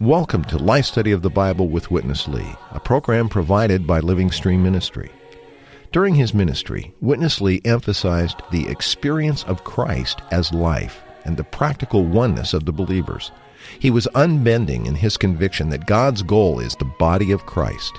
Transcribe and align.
Welcome 0.00 0.44
to 0.44 0.58
Life 0.58 0.84
Study 0.84 1.12
of 1.12 1.22
the 1.22 1.30
Bible 1.30 1.68
with 1.68 1.90
Witness 1.90 2.28
Lee, 2.28 2.54
a 2.72 2.80
program 2.80 3.30
provided 3.30 3.86
by 3.86 4.00
Living 4.00 4.30
Stream 4.30 4.62
Ministry. 4.62 5.10
During 5.92 6.14
his 6.14 6.34
ministry, 6.34 6.92
Witness 7.00 7.40
Lee 7.40 7.62
emphasized 7.64 8.42
the 8.50 8.68
experience 8.68 9.44
of 9.44 9.64
Christ 9.64 10.20
as 10.30 10.52
life 10.52 11.00
and 11.24 11.38
the 11.38 11.44
practical 11.44 12.04
oneness 12.04 12.52
of 12.52 12.66
the 12.66 12.72
believers. 12.72 13.32
He 13.78 13.90
was 13.90 14.08
unbending 14.14 14.86
in 14.86 14.94
his 14.94 15.16
conviction 15.16 15.68
that 15.70 15.86
God's 15.86 16.22
goal 16.22 16.60
is 16.60 16.74
the 16.74 16.84
body 16.84 17.32
of 17.32 17.46
Christ. 17.46 17.92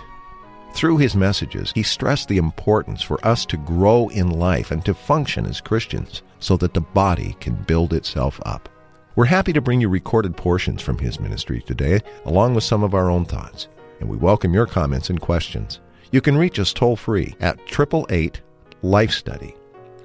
Through 0.74 0.98
his 0.98 1.16
messages, 1.16 1.72
he 1.74 1.84
stressed 1.84 2.28
the 2.28 2.38
importance 2.38 3.02
for 3.02 3.26
us 3.26 3.46
to 3.46 3.58
grow 3.58 4.10
in 4.10 4.30
life 4.30 4.72
and 4.72 4.84
to 4.84 4.94
function 4.94 5.46
as 5.46 5.62
Christians 5.62 6.22
so 6.40 6.58
that 6.58 6.74
the 6.74 6.82
body 6.82 7.38
can 7.40 7.56
build 7.56 7.94
itself 7.94 8.42
up. 8.46 8.68
We're 9.16 9.26
happy 9.26 9.54
to 9.54 9.62
bring 9.62 9.80
you 9.80 9.88
recorded 9.88 10.36
portions 10.36 10.82
from 10.82 10.98
his 10.98 11.20
ministry 11.20 11.62
today, 11.62 12.02
along 12.26 12.56
with 12.56 12.66
some 12.66 12.84
of 12.84 12.94
our 12.94 13.10
own 13.10 13.24
thoughts, 13.24 13.70
and 14.02 14.10
we 14.10 14.18
welcome 14.18 14.54
your 14.54 14.66
comments 14.66 15.10
and 15.10 15.22
questions. 15.22 15.80
You 16.12 16.20
can 16.20 16.38
reach 16.38 16.60
us 16.60 16.74
toll 16.74 16.98
free 16.98 17.36
at 17.40 17.58
888 17.60 18.42
Life 18.82 19.12
Study. 19.12 19.56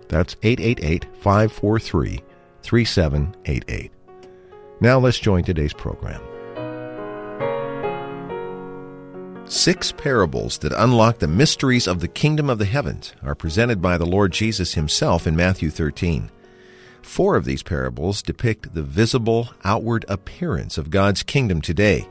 That's 0.09 0.37
888 0.43 1.07
543 1.21 2.21
3788. 2.63 3.93
Now 4.83 4.99
let's 4.99 5.19
join 5.19 5.45
today's 5.45 5.75
program. 5.75 6.23
Six 9.47 9.93
parables 9.93 10.57
that 10.59 10.73
unlock 10.73 11.19
the 11.19 11.29
mysteries 11.29 11.87
of 11.87 12.01
the 12.01 12.09
kingdom 12.09 12.49
of 12.49 12.59
the 12.59 12.65
heavens 12.65 13.13
are 13.23 13.35
presented 13.35 13.83
by 13.83 13.99
the 13.99 14.07
Lord 14.07 14.33
Jesus 14.33 14.73
himself 14.73 15.27
in 15.27 15.37
Matthew 15.37 15.69
13. 15.69 16.31
Four 17.03 17.37
of 17.37 17.45
these 17.45 17.63
parables 17.63 18.23
depict 18.23 18.73
the 18.73 18.83
visible, 18.83 19.51
outward 19.65 20.07
appearance 20.09 20.79
of 20.79 20.89
God's 20.89 21.23
kingdom 21.23 21.61
today, 21.61 22.09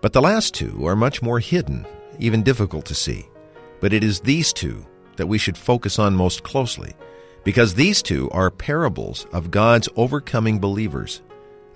but 0.00 0.14
the 0.14 0.22
last 0.22 0.54
two 0.54 0.86
are 0.86 0.96
much 0.96 1.20
more 1.20 1.40
hidden, 1.40 1.84
even 2.18 2.42
difficult 2.42 2.86
to 2.86 2.94
see. 2.94 3.26
But 3.80 3.92
it 3.92 4.02
is 4.02 4.20
these 4.20 4.52
two 4.54 4.86
that 5.16 5.26
we 5.26 5.36
should 5.36 5.58
focus 5.58 5.98
on 5.98 6.14
most 6.14 6.42
closely, 6.42 6.94
because 7.44 7.74
these 7.74 8.00
two 8.00 8.30
are 8.30 8.50
parables 8.50 9.26
of 9.32 9.50
God's 9.50 9.90
overcoming 9.96 10.58
believers 10.58 11.20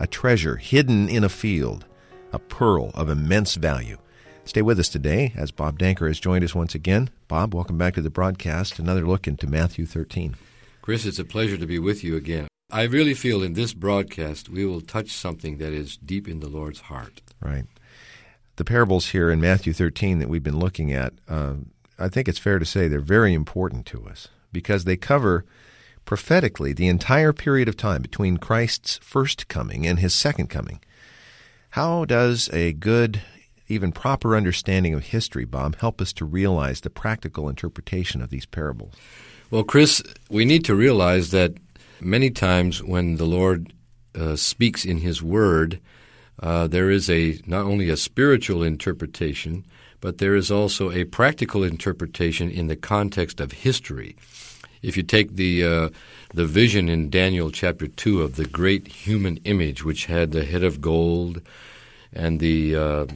a 0.02 0.06
treasure 0.08 0.56
hidden 0.56 1.08
in 1.08 1.22
a 1.22 1.28
field, 1.28 1.86
a 2.32 2.38
pearl 2.40 2.90
of 2.92 3.08
immense 3.08 3.54
value. 3.54 3.96
Stay 4.44 4.60
with 4.60 4.80
us 4.80 4.88
today 4.88 5.32
as 5.36 5.52
Bob 5.52 5.78
Danker 5.78 6.08
has 6.08 6.18
joined 6.18 6.42
us 6.42 6.56
once 6.56 6.74
again. 6.74 7.08
Bob, 7.28 7.54
welcome 7.54 7.78
back 7.78 7.94
to 7.94 8.02
the 8.02 8.10
broadcast. 8.10 8.80
Another 8.80 9.06
look 9.06 9.28
into 9.28 9.46
Matthew 9.46 9.86
13. 9.86 10.34
Chris, 10.82 11.06
it's 11.06 11.20
a 11.20 11.24
pleasure 11.24 11.56
to 11.56 11.66
be 11.66 11.78
with 11.78 12.02
you 12.02 12.16
again. 12.16 12.48
I 12.68 12.82
really 12.82 13.14
feel 13.14 13.44
in 13.44 13.52
this 13.52 13.72
broadcast 13.74 14.48
we 14.48 14.66
will 14.66 14.80
touch 14.80 15.12
something 15.12 15.58
that 15.58 15.72
is 15.72 15.96
deep 15.98 16.26
in 16.26 16.40
the 16.40 16.48
Lord's 16.48 16.80
heart. 16.80 17.22
Right. 17.40 17.66
The 18.56 18.64
parables 18.64 19.10
here 19.10 19.30
in 19.30 19.40
Matthew 19.40 19.72
13 19.72 20.18
that 20.18 20.28
we've 20.28 20.42
been 20.42 20.58
looking 20.58 20.92
at, 20.92 21.12
uh, 21.28 21.54
I 21.96 22.08
think 22.08 22.26
it's 22.26 22.40
fair 22.40 22.58
to 22.58 22.64
say 22.64 22.88
they're 22.88 22.98
very 22.98 23.34
important 23.34 23.86
to 23.86 24.08
us 24.08 24.26
because 24.50 24.82
they 24.82 24.96
cover 24.96 25.44
prophetically 26.04 26.72
the 26.72 26.88
entire 26.88 27.32
period 27.32 27.68
of 27.68 27.76
time 27.76 28.02
between 28.02 28.36
Christ's 28.36 28.98
first 28.98 29.48
coming 29.48 29.86
and 29.86 29.98
his 29.98 30.14
second 30.14 30.48
coming. 30.48 30.80
How 31.70 32.04
does 32.04 32.50
a 32.52 32.72
good, 32.74 33.22
even 33.68 33.92
proper 33.92 34.36
understanding 34.36 34.94
of 34.94 35.04
history, 35.04 35.44
Bob, 35.44 35.76
help 35.76 36.00
us 36.00 36.12
to 36.14 36.24
realize 36.24 36.80
the 36.80 36.90
practical 36.90 37.48
interpretation 37.48 38.20
of 38.20 38.30
these 38.30 38.46
parables? 38.46 38.94
Well, 39.50 39.64
Chris, 39.64 40.02
we 40.30 40.44
need 40.44 40.64
to 40.66 40.74
realize 40.74 41.30
that 41.30 41.54
many 42.00 42.30
times 42.30 42.82
when 42.82 43.16
the 43.16 43.24
Lord 43.24 43.72
uh, 44.14 44.36
speaks 44.36 44.84
in 44.84 44.98
His 44.98 45.22
Word, 45.22 45.80
uh, 46.40 46.66
there 46.66 46.90
is 46.90 47.08
a 47.08 47.40
not 47.46 47.64
only 47.64 47.88
a 47.88 47.96
spiritual 47.96 48.62
interpretation, 48.62 49.64
but 50.00 50.18
there 50.18 50.34
is 50.34 50.50
also 50.50 50.90
a 50.90 51.04
practical 51.04 51.62
interpretation 51.62 52.50
in 52.50 52.66
the 52.66 52.76
context 52.76 53.40
of 53.40 53.52
history. 53.52 54.16
If 54.82 54.96
you 54.96 55.02
take 55.02 55.36
the 55.36 55.64
uh, 55.64 55.88
the 56.34 56.44
vision 56.44 56.88
in 56.88 57.10
Daniel 57.10 57.50
chapter 57.50 57.86
two 57.86 58.22
of 58.22 58.36
the 58.36 58.46
great 58.46 58.88
human 58.88 59.38
image, 59.44 59.84
which 59.84 60.06
had 60.06 60.32
the 60.32 60.44
head 60.44 60.64
of 60.64 60.80
gold 60.80 61.40
and 62.12 62.40
the 62.40 62.76
uh, 62.76 63.06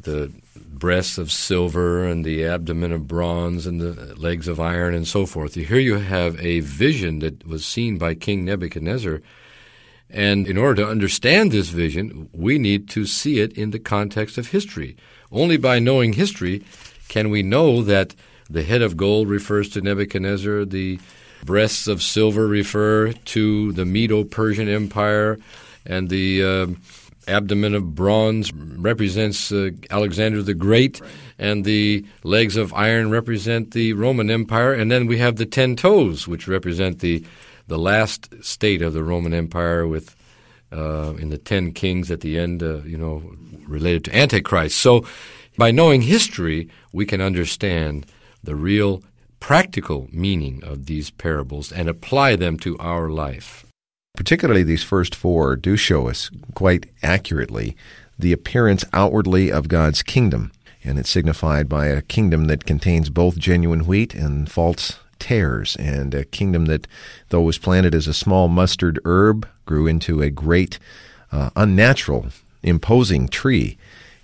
the 0.00 0.30
breasts 0.56 1.18
of 1.18 1.30
silver 1.30 2.06
and 2.06 2.24
the 2.24 2.44
abdomen 2.44 2.92
of 2.92 3.08
bronze 3.08 3.66
and 3.66 3.80
the 3.80 4.14
legs 4.16 4.48
of 4.48 4.60
iron 4.60 4.94
and 4.94 5.06
so 5.06 5.26
forth. 5.26 5.54
Here 5.54 5.78
you 5.78 5.96
have 5.98 6.40
a 6.40 6.60
vision 6.60 7.18
that 7.18 7.46
was 7.46 7.66
seen 7.66 7.98
by 7.98 8.14
King 8.14 8.44
Nebuchadnezzar. 8.44 9.20
And 10.08 10.48
in 10.48 10.56
order 10.56 10.82
to 10.82 10.90
understand 10.90 11.52
this 11.52 11.68
vision, 11.68 12.28
we 12.32 12.58
need 12.58 12.88
to 12.90 13.06
see 13.06 13.40
it 13.40 13.52
in 13.52 13.70
the 13.70 13.78
context 13.78 14.38
of 14.38 14.48
history. 14.48 14.96
Only 15.30 15.56
by 15.56 15.78
knowing 15.78 16.14
history 16.14 16.64
can 17.08 17.30
we 17.30 17.42
know 17.42 17.82
that 17.82 18.14
the 18.50 18.64
head 18.64 18.82
of 18.82 18.96
gold 18.96 19.28
refers 19.28 19.68
to 19.70 19.80
Nebuchadnezzar. 19.80 20.64
The 20.64 20.98
breasts 21.44 21.86
of 21.86 22.02
silver 22.02 22.46
refer 22.46 23.12
to 23.12 23.72
the 23.72 23.84
Medo 23.84 24.24
Persian 24.24 24.68
Empire. 24.68 25.38
And 25.86 26.08
the 26.08 26.44
uh, 26.44 26.66
abdomen 27.28 27.74
of 27.74 27.94
bronze 27.94 28.52
represents 28.52 29.52
uh, 29.52 29.70
Alexander 29.90 30.42
the 30.42 30.54
Great. 30.54 31.00
Right. 31.00 31.10
And 31.38 31.64
the 31.64 32.04
legs 32.24 32.56
of 32.56 32.74
iron 32.74 33.10
represent 33.10 33.70
the 33.70 33.92
Roman 33.92 34.30
Empire. 34.30 34.72
And 34.74 34.90
then 34.90 35.06
we 35.06 35.18
have 35.18 35.36
the 35.36 35.46
ten 35.46 35.76
toes, 35.76 36.26
which 36.26 36.48
represent 36.48 36.98
the, 36.98 37.24
the 37.68 37.78
last 37.78 38.34
state 38.44 38.82
of 38.82 38.92
the 38.92 39.04
Roman 39.04 39.32
Empire 39.32 39.86
with. 39.86 40.16
Uh, 40.72 41.14
in 41.18 41.30
the 41.30 41.36
ten 41.36 41.72
kings 41.72 42.12
at 42.12 42.20
the 42.20 42.38
end, 42.38 42.62
uh, 42.62 42.76
you 42.82 42.96
know, 42.96 43.20
related 43.66 44.04
to 44.04 44.16
Antichrist. 44.16 44.78
So, 44.78 45.04
by 45.58 45.72
knowing 45.72 46.00
history, 46.00 46.68
we 46.92 47.04
can 47.04 47.20
understand 47.20 48.06
the 48.42 48.56
real 48.56 49.02
practical 49.40 50.08
meaning 50.12 50.62
of 50.64 50.86
these 50.86 51.10
parables 51.10 51.72
and 51.72 51.88
apply 51.88 52.36
them 52.36 52.58
to 52.58 52.76
our 52.78 53.08
life. 53.08 53.64
Particularly 54.16 54.62
these 54.62 54.82
first 54.82 55.14
four 55.14 55.56
do 55.56 55.76
show 55.76 56.08
us 56.08 56.30
quite 56.54 56.86
accurately 57.02 57.76
the 58.18 58.32
appearance 58.32 58.84
outwardly 58.92 59.50
of 59.50 59.68
God's 59.68 60.02
kingdom, 60.02 60.52
and 60.84 60.98
it's 60.98 61.10
signified 61.10 61.68
by 61.68 61.86
a 61.86 62.02
kingdom 62.02 62.46
that 62.46 62.66
contains 62.66 63.08
both 63.08 63.38
genuine 63.38 63.86
wheat 63.86 64.14
and 64.14 64.50
false 64.50 64.98
tares, 65.18 65.76
and 65.76 66.14
a 66.14 66.24
kingdom 66.24 66.66
that, 66.66 66.86
though 67.30 67.40
was 67.40 67.58
planted 67.58 67.94
as 67.94 68.06
a 68.06 68.14
small 68.14 68.48
mustard 68.48 68.98
herb, 69.04 69.48
grew 69.64 69.86
into 69.86 70.20
a 70.20 70.30
great, 70.30 70.78
uh, 71.32 71.50
unnatural, 71.56 72.26
imposing 72.62 73.28
tree 73.28 73.78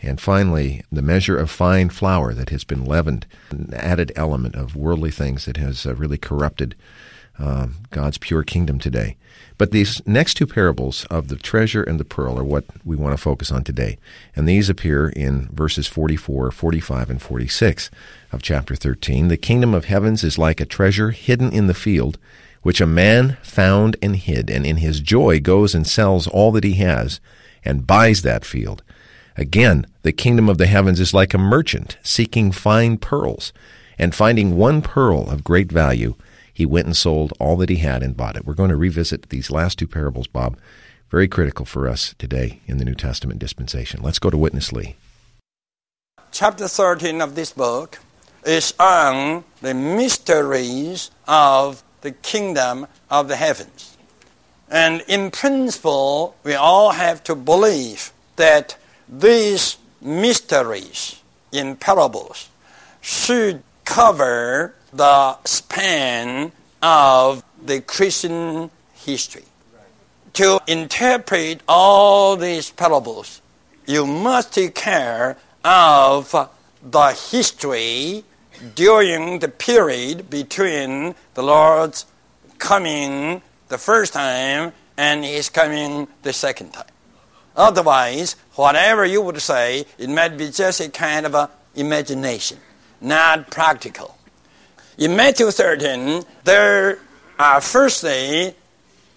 and 0.06 0.20
finally, 0.20 0.82
the 0.90 1.02
measure 1.02 1.36
of 1.36 1.50
fine 1.50 1.88
flour 1.88 2.32
that 2.32 2.50
has 2.50 2.62
been 2.62 2.84
leavened, 2.84 3.26
an 3.50 3.74
added 3.74 4.12
element 4.14 4.54
of 4.54 4.76
worldly 4.76 5.10
things 5.10 5.46
that 5.46 5.56
has 5.56 5.84
uh, 5.84 5.94
really 5.96 6.16
corrupted 6.16 6.76
uh, 7.38 7.66
God's 7.90 8.16
pure 8.16 8.44
kingdom 8.44 8.78
today. 8.78 9.16
But 9.58 9.72
these 9.72 10.06
next 10.06 10.34
two 10.34 10.46
parables 10.46 11.06
of 11.06 11.28
the 11.28 11.36
treasure 11.36 11.82
and 11.82 11.98
the 11.98 12.04
pearl 12.04 12.38
are 12.38 12.44
what 12.44 12.64
we 12.84 12.94
want 12.94 13.16
to 13.16 13.22
focus 13.22 13.50
on 13.50 13.64
today. 13.64 13.98
And 14.34 14.48
these 14.48 14.68
appear 14.68 15.08
in 15.08 15.48
verses 15.48 15.86
44, 15.86 16.50
45, 16.50 17.10
and 17.10 17.20
46 17.20 17.90
of 18.32 18.42
chapter 18.42 18.76
13. 18.76 19.28
The 19.28 19.36
kingdom 19.36 19.74
of 19.74 19.86
heavens 19.86 20.22
is 20.22 20.38
like 20.38 20.60
a 20.60 20.66
treasure 20.66 21.10
hidden 21.10 21.52
in 21.52 21.66
the 21.66 21.74
field, 21.74 22.18
which 22.62 22.80
a 22.80 22.86
man 22.86 23.38
found 23.42 23.96
and 24.00 24.16
hid, 24.16 24.50
and 24.50 24.64
in 24.64 24.76
his 24.76 25.00
joy 25.00 25.40
goes 25.40 25.74
and 25.74 25.86
sells 25.86 26.26
all 26.26 26.52
that 26.52 26.64
he 26.64 26.74
has 26.74 27.20
and 27.64 27.86
buys 27.86 28.22
that 28.22 28.44
field. 28.44 28.82
Again, 29.36 29.86
the 30.02 30.12
kingdom 30.12 30.48
of 30.48 30.56
the 30.56 30.66
heavens 30.66 30.98
is 30.98 31.12
like 31.12 31.34
a 31.34 31.38
merchant 31.38 31.98
seeking 32.02 32.52
fine 32.52 32.96
pearls, 32.96 33.52
and 33.98 34.14
finding 34.14 34.56
one 34.56 34.80
pearl 34.80 35.28
of 35.30 35.44
great 35.44 35.70
value, 35.70 36.14
he 36.52 36.64
went 36.64 36.86
and 36.86 36.96
sold 36.96 37.34
all 37.38 37.56
that 37.56 37.68
he 37.68 37.76
had 37.76 38.02
and 38.02 38.16
bought 38.16 38.36
it. 38.36 38.46
We're 38.46 38.54
going 38.54 38.70
to 38.70 38.76
revisit 38.76 39.28
these 39.28 39.50
last 39.50 39.78
two 39.78 39.86
parables, 39.86 40.26
Bob. 40.26 40.56
Very 41.10 41.28
critical 41.28 41.66
for 41.66 41.86
us 41.86 42.14
today 42.18 42.60
in 42.66 42.78
the 42.78 42.84
New 42.84 42.94
Testament 42.94 43.38
dispensation. 43.38 44.02
Let's 44.02 44.18
go 44.18 44.30
to 44.30 44.38
Witness 44.38 44.72
Lee. 44.72 44.96
Chapter 46.32 46.66
13 46.66 47.20
of 47.20 47.34
this 47.34 47.52
book 47.52 47.98
is 48.44 48.72
on 48.80 49.44
the 49.60 49.74
mysteries 49.74 51.10
of 51.28 51.82
the 52.00 52.12
kingdom 52.12 52.86
of 53.10 53.28
the 53.28 53.36
heavens. 53.36 53.98
And 54.70 55.02
in 55.06 55.30
principle, 55.30 56.36
we 56.42 56.54
all 56.54 56.92
have 56.92 57.22
to 57.24 57.34
believe 57.34 58.12
that 58.36 58.76
these 59.08 59.78
mysteries 60.00 61.22
in 61.52 61.76
parables 61.76 62.48
should 63.00 63.62
cover 63.84 64.74
the 64.92 65.36
span 65.44 66.52
of 66.82 67.42
the 67.64 67.80
Christian 67.80 68.70
history. 68.94 69.44
To 70.34 70.60
interpret 70.66 71.62
all 71.66 72.36
these 72.36 72.70
parables, 72.70 73.40
you 73.86 74.06
must 74.06 74.52
take 74.52 74.74
care 74.74 75.38
of 75.64 76.50
the 76.82 77.08
history 77.30 78.24
during 78.74 79.38
the 79.38 79.48
period 79.48 80.28
between 80.28 81.14
the 81.34 81.42
Lord's 81.42 82.06
coming 82.58 83.42
the 83.68 83.78
first 83.78 84.12
time 84.12 84.72
and 84.96 85.24
his 85.24 85.48
coming 85.48 86.08
the 86.22 86.32
second 86.32 86.72
time. 86.72 86.95
Otherwise, 87.56 88.36
whatever 88.54 89.04
you 89.04 89.22
would 89.22 89.40
say, 89.40 89.86
it 89.98 90.10
might 90.10 90.36
be 90.36 90.50
just 90.50 90.80
a 90.80 90.90
kind 90.90 91.24
of 91.24 91.34
a 91.34 91.50
imagination, 91.74 92.58
not 93.00 93.50
practical. 93.50 94.16
In 94.98 95.16
Matthew 95.16 95.50
13, 95.50 96.24
there 96.44 96.98
are 97.38 97.60
firstly 97.60 98.54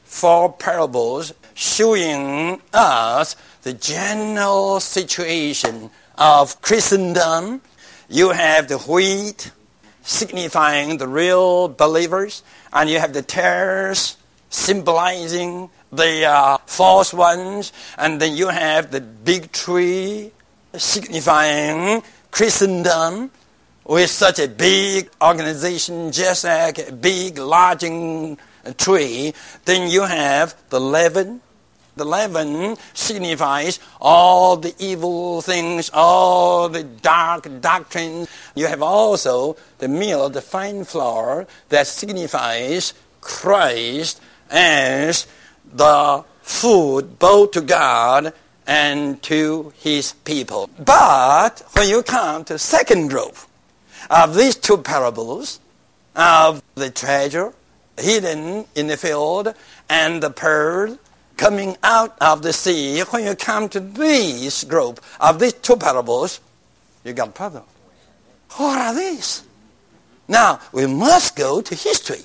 four 0.04 0.52
parables 0.52 1.34
showing 1.54 2.62
us 2.74 3.36
the 3.64 3.74
general 3.74 4.80
situation 4.80 5.90
of 6.18 6.62
Christendom. 6.62 7.62
You 8.10 8.32
have 8.32 8.68
the 8.68 8.78
wheat 8.78 9.52
signifying 10.04 10.98
the 10.98 11.08
real 11.08 11.68
believers, 11.68 12.44
and 12.74 12.90
you 12.90 13.00
have 13.00 13.14
the 13.14 13.22
tares 13.22 14.18
symbolizing 14.50 15.70
the 15.92 16.26
uh, 16.26 16.58
false 16.66 17.14
ones, 17.14 17.74
and 17.98 18.22
then 18.22 18.36
you 18.36 18.50
have 18.50 18.92
the 18.92 19.02
big 19.02 19.52
tree 19.52 20.32
signifying 20.76 22.04
Christendom 22.32 23.32
with 23.86 24.10
such 24.10 24.40
a 24.40 24.48
big 24.48 25.10
organization, 25.22 26.12
just 26.12 26.44
like 26.44 26.78
a 26.78 26.92
big 26.92 27.40
lodging 27.40 28.38
tree. 28.78 29.34
Then 29.66 29.90
you 29.90 30.04
have 30.04 30.56
the 30.70 30.80
leaven. 30.80 31.42
The 31.96 32.06
leaven 32.06 32.78
signifies 32.94 33.80
all 34.00 34.56
the 34.56 34.74
evil 34.80 35.42
things, 35.42 35.90
all 35.92 36.70
the 36.70 36.84
dark 36.84 37.50
doctrines. 37.60 38.30
You 38.56 38.68
have 38.68 38.82
also 38.82 39.58
the 39.80 39.88
meal, 39.88 40.30
the 40.30 40.42
fine 40.42 40.86
flour, 40.86 41.48
that 41.70 41.88
signifies 41.88 42.94
Christ 43.20 44.22
as 44.50 45.28
the 45.74 46.24
food 46.42 47.20
both 47.20 47.52
to 47.52 47.62
God 47.62 48.34
and 48.66 49.22
to 49.24 49.74
his 49.78 50.14
people. 50.26 50.70
But 50.78 51.64
when 51.74 51.90
you 51.90 52.04
come 52.04 52.44
to 52.46 52.58
second 52.60 53.10
group 53.10 53.36
of 54.10 54.36
these 54.36 54.56
two 54.56 54.78
parables 54.78 55.60
of 56.16 56.62
the 56.76 56.92
treasure 56.92 57.54
hidden 57.98 58.66
in 58.76 58.88
the 58.88 58.98
field 58.98 59.54
and 59.90 60.24
the 60.24 60.30
pearl 60.30 60.98
coming 61.38 61.78
out 61.84 62.16
of 62.22 62.42
the 62.42 62.54
sea, 62.54 63.00
when 63.02 63.24
you 63.24 63.36
come 63.36 63.70
to 63.70 63.80
this 63.80 64.64
group 64.64 65.00
of 65.20 65.40
these 65.40 65.54
two 65.54 65.76
parables, 65.76 66.40
you 67.04 67.14
got 67.14 67.30
a 67.30 67.32
problem. 67.32 67.64
What 68.58 68.78
are 68.78 68.96
these? 68.96 69.44
Now, 70.28 70.60
we 70.72 70.86
must 70.86 71.36
go 71.36 71.62
to 71.62 71.76
history. 71.76 72.22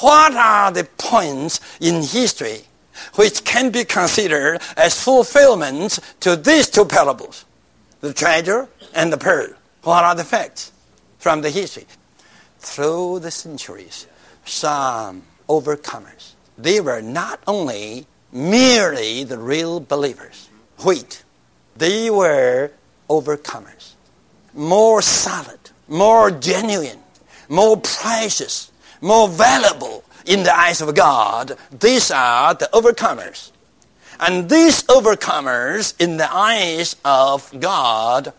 What 0.00 0.34
are 0.34 0.72
the 0.72 0.84
points 0.98 1.60
in 1.80 2.02
history 2.02 2.62
which 3.14 3.44
can 3.44 3.70
be 3.70 3.84
considered 3.84 4.60
as 4.76 5.02
fulfillments 5.02 6.00
to 6.20 6.36
these 6.36 6.68
two 6.68 6.84
parables? 6.84 7.44
The 8.00 8.12
treasure 8.12 8.68
and 8.94 9.12
the 9.12 9.18
pearl. 9.18 9.48
What 9.82 10.04
are 10.04 10.14
the 10.14 10.24
facts 10.24 10.72
from 11.18 11.42
the 11.42 11.50
history? 11.50 11.86
Through 12.58 13.20
the 13.20 13.30
centuries, 13.30 14.06
some 14.44 15.22
overcomers, 15.48 16.32
they 16.56 16.80
were 16.80 17.02
not 17.02 17.40
only 17.46 18.06
merely 18.32 19.24
the 19.24 19.38
real 19.38 19.80
believers, 19.80 20.48
wheat, 20.84 21.24
they 21.76 22.10
were 22.10 22.70
overcomers, 23.10 23.94
more 24.54 25.02
solid, 25.02 25.58
more 25.88 26.30
genuine, 26.30 27.00
more 27.48 27.76
precious, 27.76 28.70
more 29.00 29.28
valuable 29.28 30.03
in 30.26 30.42
the 30.42 30.56
eyes 30.56 30.80
of 30.80 30.94
God. 30.94 31.56
These 31.70 32.10
are 32.10 32.54
the 32.54 32.68
overcomers. 32.72 33.50
And 34.20 34.48
these 34.48 34.82
overcomers 34.84 36.00
in 36.00 36.16
the 36.16 36.32
eyes 36.32 36.96
of 37.04 37.52
God 37.58 38.32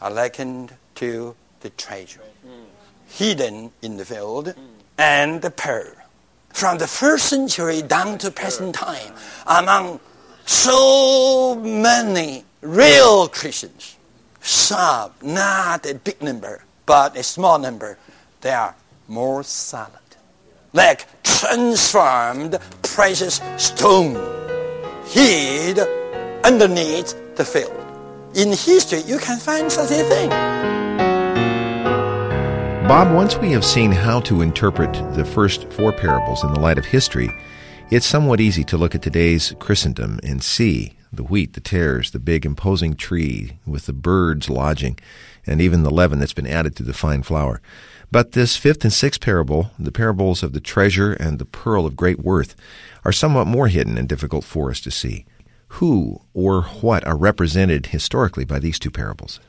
are 0.00 0.10
likened 0.10 0.74
to 0.96 1.34
the 1.60 1.70
treasure 1.70 2.22
hidden 3.08 3.72
in 3.82 3.96
the 3.96 4.04
field 4.04 4.54
and 4.96 5.42
the 5.42 5.50
pearl. 5.50 5.92
From 6.50 6.78
the 6.78 6.86
first 6.86 7.26
century 7.26 7.82
down 7.82 8.18
to 8.18 8.30
present 8.30 8.74
time, 8.74 9.12
among 9.46 10.00
so 10.46 11.54
many 11.56 12.44
real 12.60 13.28
Christians, 13.28 13.96
some, 14.40 15.12
not 15.22 15.86
a 15.86 15.94
big 15.94 16.22
number, 16.22 16.62
but 16.86 17.16
a 17.16 17.22
small 17.22 17.58
number, 17.58 17.98
they 18.40 18.50
are 18.50 18.74
more 19.08 19.42
solid 19.42 20.07
like 20.78 21.06
transformed 21.24 22.56
precious 22.82 23.40
stone 23.56 24.14
hid 25.06 25.80
underneath 26.44 27.10
the 27.34 27.44
field. 27.44 27.74
In 28.36 28.50
history, 28.50 29.00
you 29.00 29.18
can 29.18 29.40
find 29.40 29.72
such 29.72 29.90
a 29.90 30.04
thing. 30.04 30.30
Bob, 32.86 33.12
once 33.12 33.36
we 33.38 33.50
have 33.50 33.64
seen 33.64 33.90
how 33.90 34.20
to 34.20 34.40
interpret 34.40 34.92
the 35.16 35.24
first 35.24 35.68
four 35.72 35.92
parables 35.92 36.44
in 36.44 36.52
the 36.52 36.60
light 36.60 36.78
of 36.78 36.84
history, 36.84 37.28
it's 37.90 38.06
somewhat 38.06 38.40
easy 38.40 38.62
to 38.62 38.78
look 38.78 38.94
at 38.94 39.02
today's 39.02 39.56
Christendom 39.58 40.20
and 40.22 40.44
see 40.44 40.92
the 41.12 41.24
wheat, 41.24 41.54
the 41.54 41.60
tares, 41.60 42.12
the 42.12 42.20
big 42.20 42.46
imposing 42.46 42.94
tree 42.94 43.58
with 43.66 43.86
the 43.86 43.92
birds 43.92 44.48
lodging, 44.48 44.96
and 45.44 45.60
even 45.60 45.82
the 45.82 45.90
leaven 45.90 46.20
that's 46.20 46.32
been 46.32 46.46
added 46.46 46.76
to 46.76 46.84
the 46.84 46.94
fine 46.94 47.24
flour. 47.24 47.60
But 48.10 48.32
this 48.32 48.56
fifth 48.56 48.84
and 48.84 48.92
sixth 48.92 49.20
parable, 49.20 49.70
the 49.78 49.92
parables 49.92 50.42
of 50.42 50.52
the 50.52 50.60
treasure 50.60 51.12
and 51.12 51.38
the 51.38 51.44
pearl 51.44 51.84
of 51.84 51.96
great 51.96 52.20
worth, 52.20 52.56
are 53.04 53.12
somewhat 53.12 53.46
more 53.46 53.68
hidden 53.68 53.98
and 53.98 54.08
difficult 54.08 54.44
for 54.44 54.70
us 54.70 54.80
to 54.80 54.90
see. 54.90 55.26
Who 55.72 56.22
or 56.32 56.62
what 56.62 57.06
are 57.06 57.16
represented 57.16 57.86
historically 57.86 58.46
by 58.46 58.58
these 58.58 58.78
two 58.78 58.90
parables? 58.90 59.40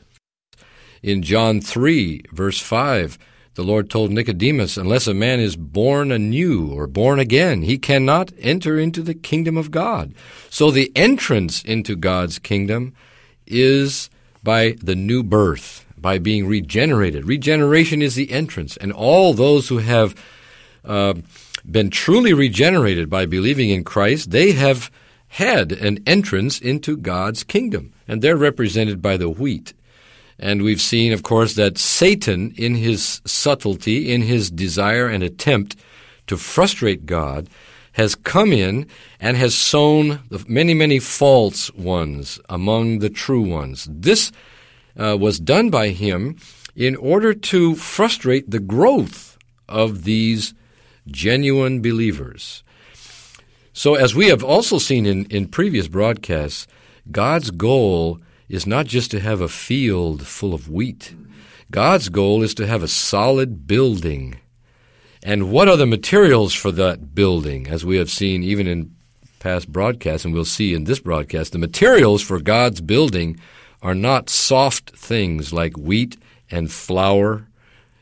In 1.01 1.23
John 1.23 1.61
3, 1.61 2.23
verse 2.33 2.59
5, 2.59 3.17
the 3.55 3.63
Lord 3.63 3.89
told 3.89 4.11
Nicodemus, 4.11 4.75
Unless 4.75 5.07
a 5.07 5.13
man 5.13 5.39
is 5.39 5.55
born 5.55 6.11
anew 6.11 6.73
or 6.73 6.87
born 6.87 7.19
again, 7.19 7.61
he 7.61 7.77
cannot 7.77 8.33
enter 8.39 8.77
into 8.77 9.01
the 9.01 9.13
kingdom 9.13 9.55
of 9.55 9.71
God. 9.71 10.13
So 10.49 10.69
the 10.69 10.91
entrance 10.95 11.63
into 11.63 11.95
God's 11.95 12.39
kingdom 12.39 12.93
is 13.47 14.09
by 14.43 14.75
the 14.81 14.95
new 14.95 15.23
birth 15.23 15.85
by 16.01 16.17
being 16.17 16.47
regenerated. 16.47 17.25
Regeneration 17.25 18.01
is 18.01 18.15
the 18.15 18.31
entrance, 18.31 18.77
and 18.77 18.91
all 18.91 19.33
those 19.33 19.67
who 19.67 19.79
have 19.79 20.15
uh, 20.85 21.13
been 21.69 21.89
truly 21.89 22.33
regenerated 22.33 23.09
by 23.09 23.25
believing 23.25 23.69
in 23.69 23.83
Christ, 23.83 24.31
they 24.31 24.53
have 24.53 24.91
had 25.29 25.71
an 25.71 25.99
entrance 26.07 26.59
into 26.59 26.97
God's 26.97 27.43
kingdom, 27.43 27.93
and 28.07 28.21
they're 28.21 28.37
represented 28.37 29.01
by 29.01 29.17
the 29.17 29.29
wheat. 29.29 29.73
And 30.39 30.61
we've 30.61 30.81
seen, 30.81 31.11
of 31.11 31.21
course, 31.23 31.55
that 31.55 31.77
Satan, 31.77 32.53
in 32.55 32.75
his 32.75 33.21
subtlety, 33.25 34.11
in 34.11 34.21
his 34.21 34.49
desire 34.49 35.07
and 35.07 35.21
attempt 35.21 35.75
to 36.27 36.37
frustrate 36.37 37.05
God, 37.05 37.49
has 37.93 38.15
come 38.15 38.53
in 38.53 38.87
and 39.19 39.35
has 39.35 39.53
sown 39.53 40.21
many, 40.47 40.73
many 40.73 40.99
false 40.99 41.71
ones 41.73 42.39
among 42.47 42.99
the 42.99 43.09
true 43.09 43.41
ones. 43.41 43.87
This 43.91 44.31
uh, 44.99 45.17
was 45.17 45.39
done 45.39 45.69
by 45.69 45.89
him 45.89 46.37
in 46.75 46.95
order 46.97 47.33
to 47.33 47.75
frustrate 47.75 48.51
the 48.51 48.59
growth 48.59 49.37
of 49.67 50.03
these 50.03 50.53
genuine 51.07 51.81
believers. 51.81 52.63
So, 53.73 53.95
as 53.95 54.13
we 54.13 54.27
have 54.27 54.43
also 54.43 54.77
seen 54.77 55.05
in, 55.05 55.25
in 55.25 55.47
previous 55.47 55.87
broadcasts, 55.87 56.67
God's 57.11 57.49
goal 57.49 58.19
is 58.49 58.67
not 58.67 58.87
just 58.87 59.09
to 59.11 59.19
have 59.19 59.41
a 59.41 59.47
field 59.47 60.27
full 60.27 60.53
of 60.53 60.69
wheat. 60.69 61.15
God's 61.71 62.09
goal 62.09 62.43
is 62.43 62.53
to 62.55 62.67
have 62.67 62.83
a 62.83 62.87
solid 62.87 63.67
building. 63.67 64.39
And 65.23 65.51
what 65.51 65.69
are 65.69 65.77
the 65.77 65.85
materials 65.85 66.53
for 66.53 66.71
that 66.71 67.13
building? 67.13 67.67
As 67.67 67.85
we 67.85 67.97
have 67.97 68.09
seen 68.09 68.43
even 68.43 68.67
in 68.67 68.95
past 69.39 69.71
broadcasts, 69.71 70.25
and 70.25 70.33
we'll 70.33 70.45
see 70.45 70.73
in 70.73 70.85
this 70.85 70.99
broadcast, 70.99 71.53
the 71.53 71.59
materials 71.59 72.21
for 72.21 72.39
God's 72.39 72.81
building 72.81 73.39
are 73.81 73.95
not 73.95 74.29
soft 74.29 74.91
things 74.91 75.53
like 75.53 75.77
wheat 75.77 76.17
and 76.51 76.71
flour, 76.71 77.47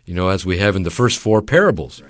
you 0.05 0.13
know, 0.13 0.29
as 0.29 0.45
we 0.45 0.57
have 0.57 0.75
in 0.75 0.83
the 0.83 0.89
first 0.89 1.19
four 1.19 1.41
parables. 1.41 2.01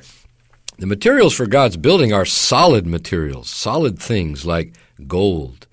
The 0.77 0.85
materials 0.85 1.33
for 1.33 1.47
God's 1.47 1.77
building 1.77 2.13
are 2.13 2.25
solid 2.25 2.85
materials, 2.85 3.49
solid 3.49 3.99
things 3.99 4.45
like 4.45 4.75
gold, 5.07 5.67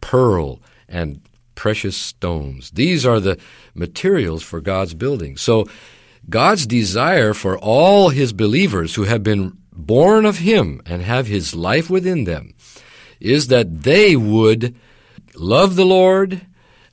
pearl, 0.00 0.60
and 0.88 1.20
precious 1.54 1.96
stones. 1.96 2.70
These 2.70 3.04
are 3.04 3.18
the 3.18 3.38
materials 3.74 4.42
for 4.42 4.60
God's 4.60 4.94
building. 4.94 5.36
So, 5.36 5.66
God's 6.30 6.66
desire 6.66 7.34
for 7.34 7.58
all 7.58 8.10
his 8.10 8.32
believers 8.32 8.94
who 8.94 9.04
have 9.04 9.22
been 9.22 9.56
born 9.72 10.24
of 10.24 10.38
him 10.38 10.82
and 10.86 11.02
have 11.02 11.26
his 11.26 11.54
life 11.54 11.88
within 11.88 12.24
them 12.24 12.54
is 13.18 13.48
that 13.48 13.82
they 13.82 14.14
would 14.14 14.76
love 15.38 15.76
the 15.76 15.86
Lord, 15.86 16.46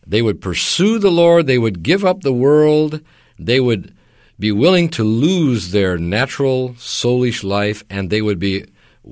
They 0.08 0.22
would 0.22 0.42
pursue 0.42 1.00
the 1.00 1.12
Lord, 1.12 1.48
they 1.48 1.58
would 1.58 1.84
give 1.84 2.06
up 2.06 2.22
the 2.22 2.34
world, 2.34 3.02
they 3.40 3.60
would 3.60 3.94
be 4.38 4.52
willing 4.52 4.90
to 4.90 5.04
lose 5.04 5.72
their 5.72 5.98
natural 5.98 6.70
soulish 6.74 7.44
life, 7.44 7.84
and 7.90 8.10
they 8.10 8.22
would 8.22 8.40
be 8.40 8.66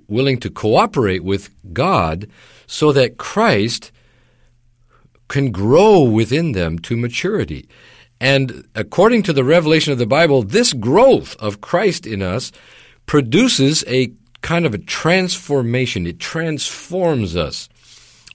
willing 0.07 0.39
to 0.39 0.49
cooperate 0.49 1.23
with 1.23 1.49
God 1.73 2.27
so 2.67 2.91
that 2.91 3.17
Christ 3.17 3.91
can 5.29 5.51
grow 5.51 6.01
within 6.01 6.51
them 6.51 6.77
to 6.79 6.97
maturity. 6.97 7.67
And 8.19 8.67
according 8.75 9.23
to 9.23 9.33
the 9.33 9.43
revelation 9.43 9.91
of 9.91 9.99
the 9.99 10.05
Bible, 10.05 10.43
this 10.43 10.73
growth 10.73 11.35
of 11.39 11.61
Christ 11.61 12.05
in 12.05 12.21
us 12.21 12.51
produces 13.05 13.83
a 13.87 14.13
kind 14.41 14.65
of 14.65 14.73
a 14.73 14.77
transformation. 14.77 16.05
It 16.05 16.19
transforms 16.19 17.35
us 17.35 17.67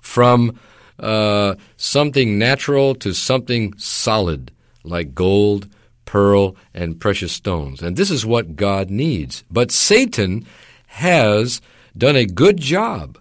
from 0.03 0.59
uh, 0.99 1.55
something 1.77 2.39
natural 2.39 2.95
to 2.97 3.13
something 3.13 3.75
solid, 3.79 4.51
like 4.85 5.15
gold, 5.15 5.69
pearl, 6.05 6.57
and 6.75 7.01
precious 7.01 7.33
stones. 7.33 7.83
And 7.83 7.97
this 7.97 8.11
is 8.11 8.25
what 8.25 8.57
God 8.57 8.91
needs. 8.91 9.45
But 9.51 9.71
Satan 9.71 10.47
has 10.87 11.61
done 11.97 12.17
a 12.17 12.27
good 12.27 12.59
job 12.59 13.19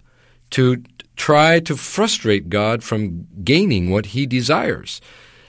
to 0.50 0.82
try 1.16 1.60
to 1.60 1.76
frustrate 1.76 2.48
God 2.48 2.82
from 2.82 3.26
gaining 3.44 3.90
what 3.90 4.06
he 4.06 4.26
desires. 4.26 5.00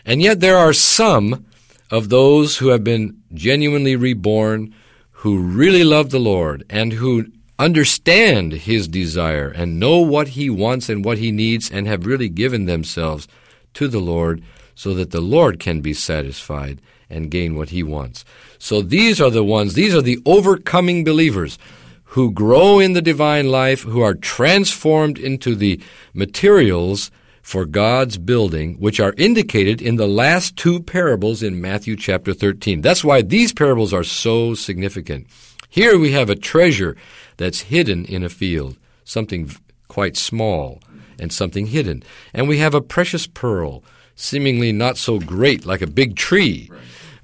And 0.06 0.22
yet 0.22 0.40
there 0.40 0.58
are 0.58 0.74
some 0.74 1.46
of 1.92 2.10
those 2.10 2.58
who 2.58 2.70
have 2.70 2.84
been 2.84 3.22
genuinely 3.34 3.96
reborn, 3.96 4.74
who 5.12 5.40
really 5.40 5.84
love 5.84 6.10
the 6.10 6.20
Lord, 6.20 6.66
and 6.70 6.94
who 6.94 7.28
understand 7.60 8.54
his 8.54 8.88
desire 8.88 9.50
and 9.50 9.80
know 9.80 10.00
what 10.00 10.30
he 10.30 10.50
wants 10.50 10.90
and 10.90 11.04
what 11.04 11.18
he 11.18 11.32
needs, 11.32 11.70
and 11.70 11.86
have 11.86 12.06
really 12.06 12.30
given 12.30 12.66
themselves 12.66 13.28
to 13.74 13.88
the 13.88 14.00
Lord 14.00 14.42
so 14.74 14.94
that 14.94 15.12
the 15.12 15.22
Lord 15.22 15.60
can 15.60 15.82
be 15.82 15.94
satisfied 15.94 16.82
and 17.10 17.30
gain 17.30 17.56
what 17.56 17.70
he 17.70 17.84
wants. 17.84 18.24
So 18.58 18.82
these 18.82 19.20
are 19.20 19.30
the 19.30 19.44
ones, 19.44 19.74
these 19.74 19.94
are 19.94 20.02
the 20.02 20.20
overcoming 20.26 21.04
believers 21.04 21.60
who 22.06 22.32
grow 22.32 22.80
in 22.80 22.94
the 22.94 23.02
divine 23.02 23.52
life, 23.52 23.84
who 23.84 24.02
are 24.02 24.16
transformed 24.16 25.20
into 25.20 25.54
the 25.54 25.82
materials 26.14 27.12
for 27.42 27.66
God's 27.66 28.18
building, 28.18 28.76
which 28.76 29.00
are 29.00 29.14
indicated 29.18 29.82
in 29.82 29.98
the 29.98 30.08
last 30.08 30.56
two 30.56 30.82
parables 30.82 31.44
in 31.44 31.62
Matthew 31.62 31.96
chapter 31.96 32.34
13. 32.34 32.82
That's 32.82 33.04
why 33.04 33.22
these 33.22 33.54
parables 33.54 33.94
are 33.94 34.04
so 34.04 34.54
significant. 34.54 35.28
Here 35.70 36.00
we 36.00 36.12
have 36.14 36.30
a 36.30 36.36
treasure 36.36 36.98
that's 37.38 37.62
hidden 37.62 38.04
in 38.06 38.24
a 38.24 38.30
field, 38.30 38.78
something 39.04 39.52
quite 39.88 40.18
small 40.18 40.82
and 41.20 41.32
something 41.32 41.68
hidden. 41.68 42.02
And 42.34 42.48
we 42.48 42.58
have 42.58 42.74
a 42.74 42.82
precious 42.82 43.28
pearl, 43.28 43.84
seemingly 44.16 44.72
not 44.72 44.98
so 44.98 45.20
great 45.20 45.66
like 45.66 45.84
a 45.84 45.88
big 45.88 46.16
tree. 46.16 46.72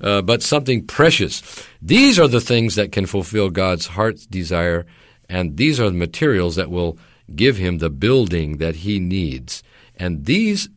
Uh, 0.01 0.21
but 0.21 0.43
something 0.43 0.85
precious. 0.85 1.41
These 1.81 2.19
are 2.19 2.27
the 2.27 2.41
things 2.41 2.75
that 2.75 2.91
can 2.91 3.05
fulfill 3.05 3.49
God's 3.49 3.87
heart's 3.87 4.25
desire, 4.25 4.85
and 5.29 5.55
these 5.55 5.79
are 5.79 5.89
the 5.89 5.95
materials 5.95 6.57
that 6.57 6.69
will 6.69 6.97
give 7.33 7.55
him 7.55 7.77
the 7.77 7.89
building 7.89 8.57
that 8.57 8.75
he 8.75 8.99
needs. 8.99 9.63
And 9.95 10.25
these 10.25 10.67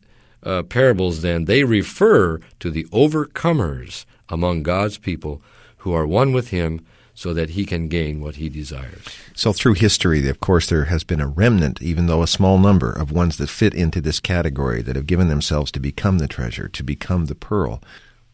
uh, 0.41 0.63
parables, 0.63 1.21
then, 1.21 1.45
they 1.45 1.65
refer 1.65 2.39
to 2.61 2.71
the 2.71 2.85
overcomers 2.85 4.05
among 4.29 4.63
God's 4.63 4.97
people 4.97 5.41
who 5.79 5.93
are 5.93 6.07
one 6.07 6.31
with 6.31 6.49
him 6.49 6.85
so 7.19 7.33
that 7.33 7.49
he 7.49 7.65
can 7.65 7.89
gain 7.89 8.21
what 8.21 8.37
he 8.37 8.47
desires. 8.47 9.03
So, 9.35 9.51
through 9.51 9.73
history, 9.73 10.29
of 10.29 10.39
course, 10.39 10.69
there 10.69 10.85
has 10.85 11.03
been 11.03 11.19
a 11.19 11.27
remnant, 11.27 11.81
even 11.81 12.05
though 12.05 12.23
a 12.23 12.27
small 12.27 12.57
number, 12.57 12.93
of 12.93 13.11
ones 13.11 13.35
that 13.39 13.49
fit 13.49 13.73
into 13.73 13.99
this 13.99 14.21
category 14.21 14.81
that 14.83 14.95
have 14.95 15.05
given 15.05 15.27
themselves 15.27 15.69
to 15.73 15.81
become 15.81 16.19
the 16.19 16.29
treasure, 16.29 16.69
to 16.69 16.81
become 16.81 17.25
the 17.25 17.35
pearl. 17.35 17.83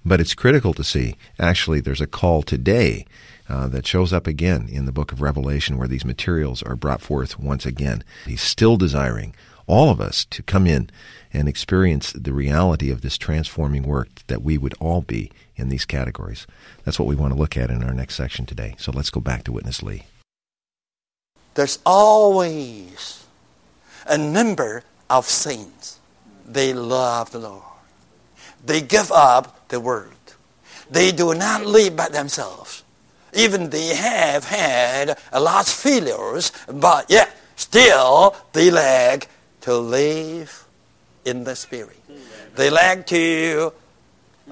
But 0.05 0.21
it's 0.21 0.35
critical 0.35 0.75
to 0.75 0.83
see, 0.83 1.15
actually, 1.39 1.79
there's 1.79 1.99
a 1.99 2.05
call 2.05 2.43
today 2.43 3.07
uh, 3.49 3.67
that 3.69 3.87
shows 3.87 4.13
up 4.13 4.27
again 4.27 4.67
in 4.69 4.85
the 4.85 4.91
book 4.91 5.11
of 5.11 5.19
Revelation 5.19 5.79
where 5.79 5.87
these 5.87 6.05
materials 6.05 6.61
are 6.61 6.75
brought 6.75 7.01
forth 7.01 7.39
once 7.39 7.65
again. 7.65 8.03
He's 8.27 8.43
still 8.43 8.77
desiring 8.77 9.33
all 9.67 9.89
of 9.89 9.99
us 9.99 10.25
to 10.25 10.43
come 10.43 10.67
in 10.67 10.89
and 11.33 11.47
experience 11.47 12.11
the 12.13 12.33
reality 12.33 12.89
of 12.91 13.01
this 13.01 13.17
transforming 13.17 13.83
work 13.83 14.09
that 14.27 14.41
we 14.41 14.57
would 14.57 14.73
all 14.79 15.01
be 15.01 15.31
in 15.55 15.69
these 15.69 15.85
categories. 15.85 16.47
That's 16.83 16.99
what 16.99 17.07
we 17.07 17.15
want 17.15 17.33
to 17.33 17.39
look 17.39 17.57
at 17.57 17.69
in 17.69 17.83
our 17.83 17.93
next 17.93 18.15
section 18.15 18.45
today. 18.45 18.75
So 18.77 18.91
let's 18.91 19.09
go 19.09 19.19
back 19.19 19.43
to 19.45 19.51
Witness 19.51 19.83
Lee. 19.83 20.03
There's 21.55 21.79
always 21.85 23.25
a 24.07 24.17
number 24.17 24.83
of 25.09 25.25
saints. 25.25 25.99
They 26.47 26.73
love 26.73 27.31
the 27.31 27.39
Lord. 27.39 27.63
They 28.65 28.81
give 28.81 29.11
up 29.11 29.67
the 29.69 29.79
world. 29.79 30.11
They 30.89 31.11
do 31.11 31.33
not 31.33 31.65
live 31.65 31.95
by 31.95 32.09
themselves. 32.09 32.83
Even 33.33 33.69
they 33.69 33.95
have 33.95 34.45
had 34.45 35.17
a 35.31 35.39
lot 35.39 35.67
of 35.67 35.73
failures, 35.73 36.51
but 36.67 37.09
yet 37.09 37.35
still 37.55 38.35
they 38.53 38.71
like 38.71 39.27
to 39.65 39.75
live 39.75 40.67
in 41.25 41.43
the 41.43 41.55
Spirit. 41.55 41.99
They 42.55 42.69
like 42.69 43.07
to 43.07 43.73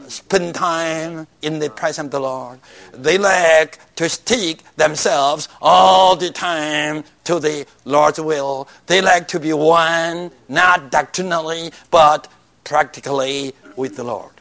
spend 0.07 0.55
time 0.55 1.27
in 1.43 1.59
the 1.59 1.69
presence 1.69 2.07
of 2.07 2.11
the 2.11 2.19
Lord. 2.19 2.59
They 2.93 3.19
like 3.19 3.77
to 3.97 4.09
stick 4.09 4.63
themselves 4.75 5.49
all 5.61 6.15
the 6.15 6.31
time 6.31 7.03
to 7.25 7.39
the 7.39 7.67
Lord's 7.85 8.19
will. 8.19 8.67
They 8.87 9.01
like 9.01 9.27
to 9.27 9.39
be 9.39 9.53
one, 9.53 10.31
not 10.49 10.91
doctrinally, 10.91 11.71
but 11.91 12.27
practically 12.63 13.53
with 13.75 13.95
the 13.95 14.03
Lord. 14.03 14.33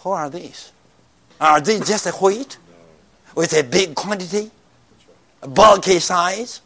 Who 0.00 0.10
are 0.10 0.28
these? 0.28 0.72
Are 1.40 1.60
they 1.60 1.78
just 1.78 2.06
a 2.06 2.10
wheat 2.10 2.58
with 3.36 3.52
a 3.52 3.62
big 3.62 3.94
quantity, 3.94 4.50
bulky 5.42 6.00
size? 6.00 6.60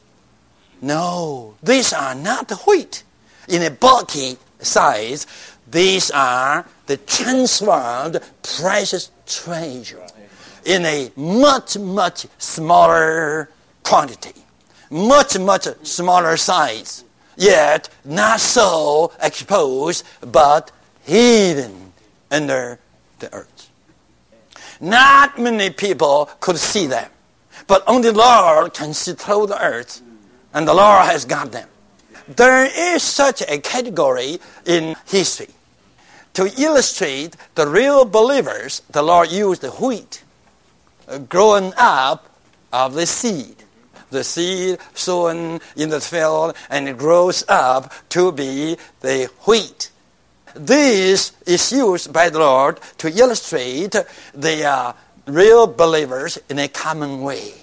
No, 0.80 1.56
these 1.62 1.92
are 1.92 2.14
not 2.14 2.50
wheat 2.66 3.02
in 3.48 3.62
a 3.62 3.70
bulky 3.70 4.36
size. 4.60 5.26
These 5.70 6.10
are 6.10 6.66
the 6.86 6.96
transformed 6.96 8.20
precious 8.42 9.10
treasure 9.26 10.06
in 10.64 10.84
a 10.84 11.10
much, 11.16 11.78
much 11.78 12.26
smaller 12.38 13.48
quantity, 13.82 14.34
much, 14.90 15.38
much 15.38 15.66
smaller 15.82 16.36
size, 16.36 17.04
yet 17.36 17.88
not 18.04 18.40
so 18.40 19.12
exposed, 19.22 20.04
but 20.20 20.72
hidden 21.04 21.92
under 22.30 22.78
the 23.20 23.32
earth. 23.32 23.70
Not 24.80 25.38
many 25.38 25.70
people 25.70 26.30
could 26.40 26.58
see 26.58 26.86
them, 26.86 27.10
but 27.66 27.82
only 27.86 28.10
the 28.10 28.18
Lord 28.18 28.74
can 28.74 28.92
see 28.92 29.14
through 29.14 29.46
the 29.46 29.62
earth, 29.62 30.02
and 30.52 30.66
the 30.66 30.74
Lord 30.74 31.06
has 31.06 31.24
got 31.24 31.52
them. 31.52 31.68
There 32.28 32.64
is 32.64 33.02
such 33.02 33.42
a 33.42 33.58
category 33.58 34.40
in 34.64 34.96
history. 35.06 35.48
To 36.34 36.50
illustrate 36.60 37.36
the 37.54 37.66
real 37.66 38.04
believers, 38.04 38.82
the 38.90 39.02
Lord 39.02 39.30
used 39.30 39.62
the 39.62 39.70
wheat 39.70 40.22
uh, 41.08 41.18
growing 41.18 41.72
up 41.76 42.28
of 42.72 42.94
the 42.94 43.06
seed. 43.06 43.56
The 44.10 44.24
seed 44.24 44.78
sown 44.94 45.60
in 45.76 45.88
the 45.88 46.00
field 46.00 46.56
and 46.68 46.88
it 46.88 46.98
grows 46.98 47.44
up 47.48 47.92
to 48.10 48.32
be 48.32 48.76
the 49.00 49.30
wheat. 49.46 49.90
This 50.54 51.32
is 51.46 51.72
used 51.72 52.12
by 52.12 52.28
the 52.28 52.40
Lord 52.40 52.80
to 52.98 53.08
illustrate 53.08 53.94
the 54.34 54.64
uh, 54.64 54.92
real 55.26 55.66
believers 55.66 56.38
in 56.48 56.58
a 56.58 56.68
common 56.68 57.22
way. 57.22 57.54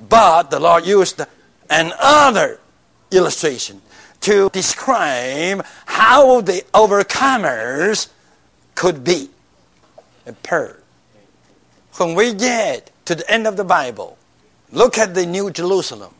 But 0.00 0.50
the 0.50 0.60
Lord 0.60 0.86
used 0.86 1.20
another 1.68 2.60
illustration 3.10 3.82
to 4.22 4.50
describe 4.50 5.64
how 5.86 6.40
the 6.40 6.64
overcomers 6.74 8.08
could 8.74 9.04
be. 9.04 9.30
A 10.26 10.32
pearl. 10.32 10.76
When 11.96 12.14
we 12.14 12.32
get 12.32 12.90
to 13.06 13.14
the 13.14 13.30
end 13.30 13.46
of 13.46 13.56
the 13.56 13.64
Bible, 13.64 14.16
look 14.70 14.96
at 14.98 15.14
the 15.14 15.26
New 15.26 15.50
Jerusalem 15.50 16.14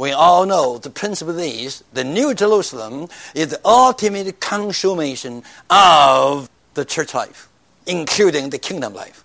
we 0.00 0.12
all 0.12 0.46
know 0.46 0.78
the 0.78 0.88
principle 0.88 1.38
is 1.38 1.84
the 1.92 2.04
New 2.04 2.32
Jerusalem 2.32 3.08
is 3.34 3.48
the 3.48 3.60
ultimate 3.66 4.40
consummation 4.40 5.42
of 5.68 6.48
the 6.72 6.86
church 6.86 7.12
life, 7.12 7.50
including 7.86 8.48
the 8.48 8.58
kingdom 8.58 8.94
life. 8.94 9.24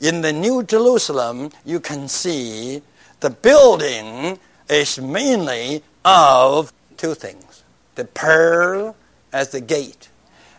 In 0.00 0.20
the 0.20 0.32
New 0.32 0.62
Jerusalem, 0.62 1.50
you 1.64 1.80
can 1.80 2.06
see 2.06 2.82
the 3.18 3.30
building 3.30 4.38
is 4.68 5.00
mainly 5.00 5.82
of 6.04 6.72
two 6.96 7.14
things 7.14 7.61
the 7.94 8.04
pearl 8.04 8.96
as 9.32 9.50
the 9.50 9.60
gate 9.60 10.08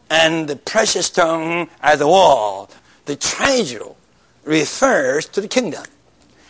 and 0.09 0.47
the 0.47 0.55
precious 0.55 1.07
stone 1.07 1.67
as 1.81 1.99
the 1.99 2.07
wall. 2.07 2.69
The 3.05 3.15
treasure 3.15 3.87
refers 4.43 5.25
to 5.29 5.41
the 5.41 5.47
kingdom, 5.47 5.83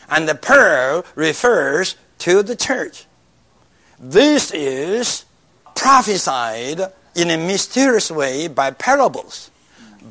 and 0.09 0.27
the 0.27 0.35
pearl 0.35 1.05
refers 1.15 1.95
to 2.19 2.43
the 2.43 2.55
church. 2.55 3.05
This 3.99 4.51
is 4.51 5.25
prophesied 5.75 6.81
in 7.15 7.29
a 7.29 7.37
mysterious 7.37 8.11
way 8.11 8.47
by 8.47 8.71
parables. 8.71 9.49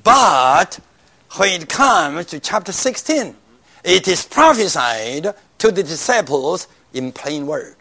But 0.03 0.81
when 1.37 1.63
it 1.63 1.69
comes 1.69 2.27
to 2.27 2.41
chapter 2.41 2.73
16, 2.73 3.37
it 3.85 4.09
is 4.09 4.25
prophesied 4.25 5.35
to 5.59 5.71
the 5.71 5.83
disciples 5.83 6.69
in 6.93 7.13
plain 7.13 7.47
word. 7.47 7.77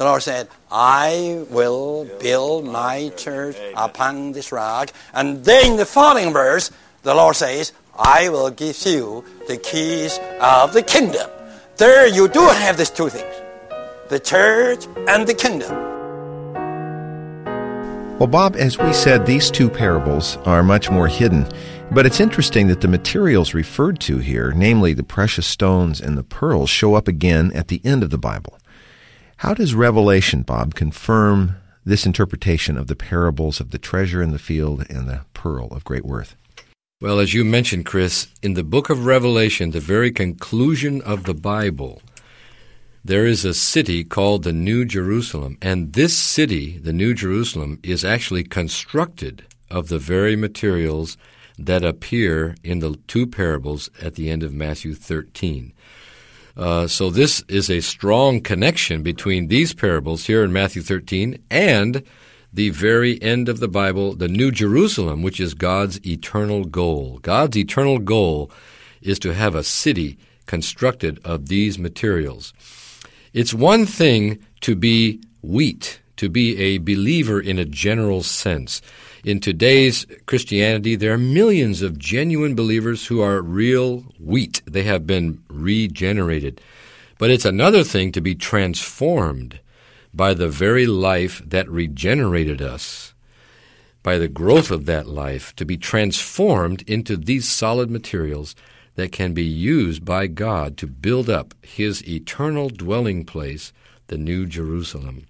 The 0.00 0.06
Lord 0.06 0.22
said, 0.22 0.48
I 0.72 1.44
will 1.50 2.08
build 2.20 2.64
my 2.64 3.10
church 3.18 3.58
upon 3.76 4.32
this 4.32 4.50
rock. 4.50 4.90
And 5.12 5.44
then 5.44 5.72
in 5.72 5.76
the 5.76 5.84
following 5.84 6.32
verse, 6.32 6.70
the 7.02 7.14
Lord 7.14 7.36
says, 7.36 7.74
I 7.98 8.30
will 8.30 8.48
give 8.48 8.80
you 8.86 9.22
the 9.46 9.58
keys 9.58 10.18
of 10.40 10.72
the 10.72 10.82
kingdom. 10.82 11.28
There 11.76 12.06
you 12.06 12.28
do 12.28 12.40
have 12.40 12.78
these 12.78 12.88
two 12.88 13.10
things 13.10 13.42
the 14.08 14.18
church 14.18 14.86
and 15.06 15.26
the 15.26 15.34
kingdom. 15.34 15.70
Well, 18.18 18.26
Bob, 18.26 18.56
as 18.56 18.78
we 18.78 18.94
said, 18.94 19.26
these 19.26 19.50
two 19.50 19.68
parables 19.68 20.38
are 20.46 20.62
much 20.62 20.90
more 20.90 21.08
hidden. 21.08 21.46
But 21.90 22.06
it's 22.06 22.20
interesting 22.20 22.68
that 22.68 22.80
the 22.80 22.88
materials 22.88 23.52
referred 23.52 24.00
to 24.00 24.16
here, 24.16 24.52
namely 24.52 24.94
the 24.94 25.02
precious 25.02 25.46
stones 25.46 26.00
and 26.00 26.16
the 26.16 26.24
pearls, 26.24 26.70
show 26.70 26.94
up 26.94 27.06
again 27.06 27.52
at 27.52 27.68
the 27.68 27.82
end 27.84 28.02
of 28.02 28.08
the 28.08 28.16
Bible. 28.16 28.59
How 29.40 29.54
does 29.54 29.74
Revelation, 29.74 30.42
Bob, 30.42 30.74
confirm 30.74 31.56
this 31.82 32.04
interpretation 32.04 32.76
of 32.76 32.88
the 32.88 32.94
parables 32.94 33.58
of 33.58 33.70
the 33.70 33.78
treasure 33.78 34.20
in 34.20 34.32
the 34.32 34.38
field 34.38 34.84
and 34.90 35.08
the 35.08 35.22
pearl 35.32 35.68
of 35.68 35.82
great 35.82 36.04
worth? 36.04 36.36
Well, 37.00 37.18
as 37.18 37.32
you 37.32 37.42
mentioned, 37.42 37.86
Chris, 37.86 38.28
in 38.42 38.52
the 38.52 38.62
book 38.62 38.90
of 38.90 39.06
Revelation, 39.06 39.70
the 39.70 39.80
very 39.80 40.12
conclusion 40.12 41.00
of 41.00 41.24
the 41.24 41.32
Bible, 41.32 42.02
there 43.02 43.24
is 43.24 43.46
a 43.46 43.54
city 43.54 44.04
called 44.04 44.42
the 44.42 44.52
New 44.52 44.84
Jerusalem. 44.84 45.56
And 45.62 45.94
this 45.94 46.14
city, 46.14 46.76
the 46.76 46.92
New 46.92 47.14
Jerusalem, 47.14 47.80
is 47.82 48.04
actually 48.04 48.44
constructed 48.44 49.46
of 49.70 49.88
the 49.88 49.98
very 49.98 50.36
materials 50.36 51.16
that 51.58 51.82
appear 51.82 52.56
in 52.62 52.80
the 52.80 52.98
two 53.06 53.26
parables 53.26 53.88
at 54.02 54.16
the 54.16 54.28
end 54.28 54.42
of 54.42 54.52
Matthew 54.52 54.92
13. 54.92 55.72
Uh, 56.56 56.86
so 56.86 57.10
this 57.10 57.42
is 57.48 57.70
a 57.70 57.80
strong 57.80 58.40
connection 58.40 59.02
between 59.02 59.48
these 59.48 59.72
parables 59.74 60.26
here 60.26 60.44
in 60.44 60.52
Matthew 60.52 60.82
13 60.82 61.42
and 61.50 62.02
the 62.52 62.70
very 62.70 63.20
end 63.22 63.48
of 63.48 63.60
the 63.60 63.68
Bible, 63.68 64.14
the 64.14 64.28
New 64.28 64.50
Jerusalem, 64.50 65.22
which 65.22 65.38
is 65.40 65.54
God's 65.54 66.04
eternal 66.06 66.64
goal. 66.64 67.18
God's 67.22 67.56
eternal 67.56 67.98
goal 67.98 68.50
is 69.00 69.18
to 69.20 69.34
have 69.34 69.54
a 69.54 69.62
city 69.62 70.18
constructed 70.46 71.20
of 71.24 71.46
these 71.46 71.78
materials. 71.78 72.52
It's 73.32 73.54
one 73.54 73.86
thing 73.86 74.44
to 74.62 74.74
be 74.74 75.22
wheat, 75.42 76.00
to 76.16 76.28
be 76.28 76.58
a 76.58 76.78
believer 76.78 77.40
in 77.40 77.58
a 77.58 77.64
general 77.64 78.22
sense. 78.22 78.82
In 79.22 79.38
today's 79.38 80.06
Christianity, 80.24 80.96
there 80.96 81.12
are 81.12 81.18
millions 81.18 81.82
of 81.82 81.98
genuine 81.98 82.54
believers 82.54 83.06
who 83.06 83.20
are 83.20 83.42
real 83.42 84.00
wheat. 84.18 84.62
They 84.64 84.84
have 84.84 85.06
been 85.06 85.42
regenerated. 85.48 86.58
But 87.18 87.30
it's 87.30 87.44
another 87.44 87.84
thing 87.84 88.12
to 88.12 88.22
be 88.22 88.34
transformed 88.34 89.60
by 90.14 90.32
the 90.32 90.48
very 90.48 90.86
life 90.86 91.42
that 91.44 91.68
regenerated 91.68 92.62
us, 92.62 93.12
by 94.02 94.16
the 94.16 94.26
growth 94.26 94.70
of 94.70 94.86
that 94.86 95.06
life, 95.06 95.54
to 95.56 95.66
be 95.66 95.76
transformed 95.76 96.80
into 96.88 97.18
these 97.18 97.46
solid 97.46 97.90
materials 97.90 98.56
that 98.94 99.12
can 99.12 99.34
be 99.34 99.44
used 99.44 100.02
by 100.02 100.28
God 100.28 100.78
to 100.78 100.86
build 100.86 101.28
up 101.28 101.52
His 101.60 102.02
eternal 102.08 102.70
dwelling 102.70 103.26
place, 103.26 103.74
the 104.06 104.16
New 104.16 104.46
Jerusalem. 104.46 105.26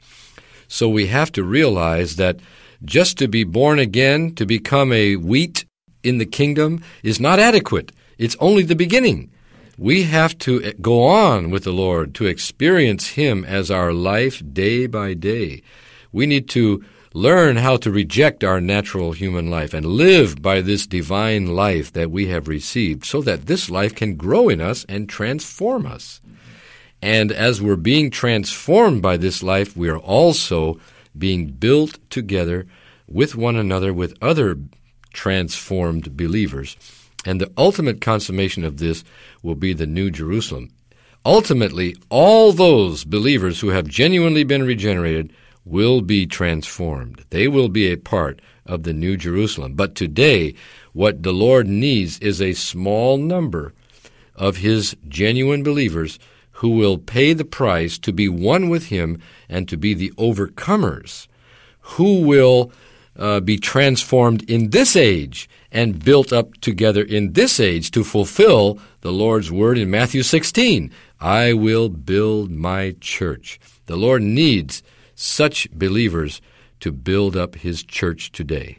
So 0.69 0.89
we 0.89 1.09
have 1.09 1.33
to 1.33 1.43
realize 1.43 2.15
that 2.17 2.39
just 2.85 3.19
to 3.19 3.29
be 3.29 3.45
born 3.45 3.79
again, 3.79 4.35
to 4.35 4.47
become 4.47 4.93
a 4.93 5.17
wheat 5.17 5.65
in 6.03 6.19
the 6.19 6.27
kingdom, 6.27 6.83
is 7.03 7.21
not 7.21 7.39
adequate. 7.39 7.93
It's 8.19 8.37
only 8.41 8.63
the 8.63 8.77
beginning. 8.77 9.31
We 9.79 10.03
have 10.05 10.37
to 10.41 10.73
go 10.75 11.05
on 11.05 11.51
with 11.51 11.65
the 11.65 11.73
Lord 11.73 12.15
to 12.17 12.27
experience 12.27 13.09
Him 13.09 13.45
as 13.45 13.71
our 13.71 13.93
life 13.93 14.43
day 14.53 14.87
by 14.87 15.15
day. 15.15 15.63
We 16.13 16.27
need 16.27 16.49
to 16.51 16.85
learn 17.13 17.57
how 17.57 17.77
to 17.79 17.91
reject 17.91 18.45
our 18.45 18.61
natural 18.61 19.13
human 19.13 19.51
life 19.51 19.75
and 19.75 19.85
live 19.85 20.41
by 20.41 20.61
this 20.61 20.87
divine 20.87 21.47
life 21.47 21.93
that 21.93 22.11
we 22.11 22.29
have 22.29 22.47
received 22.47 23.05
so 23.05 23.21
that 23.23 23.47
this 23.47 23.71
life 23.71 23.95
can 23.95 24.17
grow 24.17 24.49
in 24.49 24.61
us 24.61 24.85
and 24.89 25.09
transform 25.09 25.87
us. 25.87 26.21
And 27.03 27.33
as 27.33 27.63
we're 27.63 27.77
being 27.77 28.11
transformed 28.11 29.03
by 29.03 29.17
this 29.17 29.43
life, 29.43 29.77
we 29.77 29.89
are 29.89 29.99
also 29.99 30.79
being 31.17 31.49
built 31.49 31.99
together 32.11 32.67
with 33.07 33.35
one 33.35 33.57
another 33.57 33.93
with 33.93 34.17
other 34.23 34.57
transformed 35.13 36.17
believers. 36.17 36.77
And 37.25 37.41
the 37.41 37.53
ultimate 37.59 38.01
consummation 38.01 38.65
of 38.65 38.79
this 38.79 39.05
will 39.43 39.55
be 39.55 39.73
the 39.73 39.87
New 39.87 40.11
Jerusalem. 40.11 40.71
Ultimately, 41.27 41.97
all 42.09 42.53
those 42.53 43.05
believers 43.05 43.61
who 43.61 43.69
have 43.69 43.87
genuinely 43.87 44.45
been 44.45 44.63
regenerated 44.63 45.33
will 45.67 46.01
be 46.01 46.27
transformed. 46.27 47.25
They 47.29 47.47
will 47.47 47.69
be 47.69 47.91
a 47.91 47.97
part 47.97 48.41
of 48.65 48.85
the 48.85 48.95
New 48.95 49.17
Jerusalem. 49.19 49.75
But 49.75 49.95
today, 49.95 50.55
what 50.93 51.23
the 51.23 51.33
Lord 51.33 51.69
needs 51.69 52.19
is 52.21 52.41
a 52.41 52.55
small 52.55 53.19
number 53.19 53.75
of 54.35 54.59
His 54.59 54.97
genuine 55.09 55.63
believers 55.63 56.19
who 56.61 56.69
will 56.69 56.99
pay 56.99 57.33
the 57.33 57.45
price 57.45 57.99
to 57.99 58.13
be 58.13 58.29
one 58.29 58.69
with 58.69 58.89
him 58.89 59.19
and 59.49 59.67
to 59.67 59.79
be 59.79 59.95
the 59.95 60.11
overcomers, 60.19 61.27
who 61.81 62.21
will 62.21 62.71
uh, 63.17 63.41
be 63.41 63.57
transformed 63.57 64.43
in 64.49 64.69
this 64.69 64.95
age 64.95 65.49
and 65.73 66.05
built 66.05 66.35
up 66.35 66.55
together 66.61 67.03
in 67.03 67.33
this 67.33 67.59
age 67.59 67.91
to 67.91 68.05
fulfill 68.05 68.79
the 69.01 69.11
Lord's 69.11 69.51
word 69.51 69.79
in 69.79 69.91
Matthew 69.91 70.23
16 70.23 70.91
I 71.19 71.55
will 71.55 71.89
build 71.89 72.51
my 72.51 72.95
church. 73.01 73.59
The 73.87 73.97
Lord 73.97 74.23
needs 74.23 74.83
such 75.15 75.67
believers 75.71 76.43
to 76.81 76.93
build 76.93 77.37
up 77.39 77.55
his 77.55 77.83
church 77.83 78.33
today. 78.33 78.79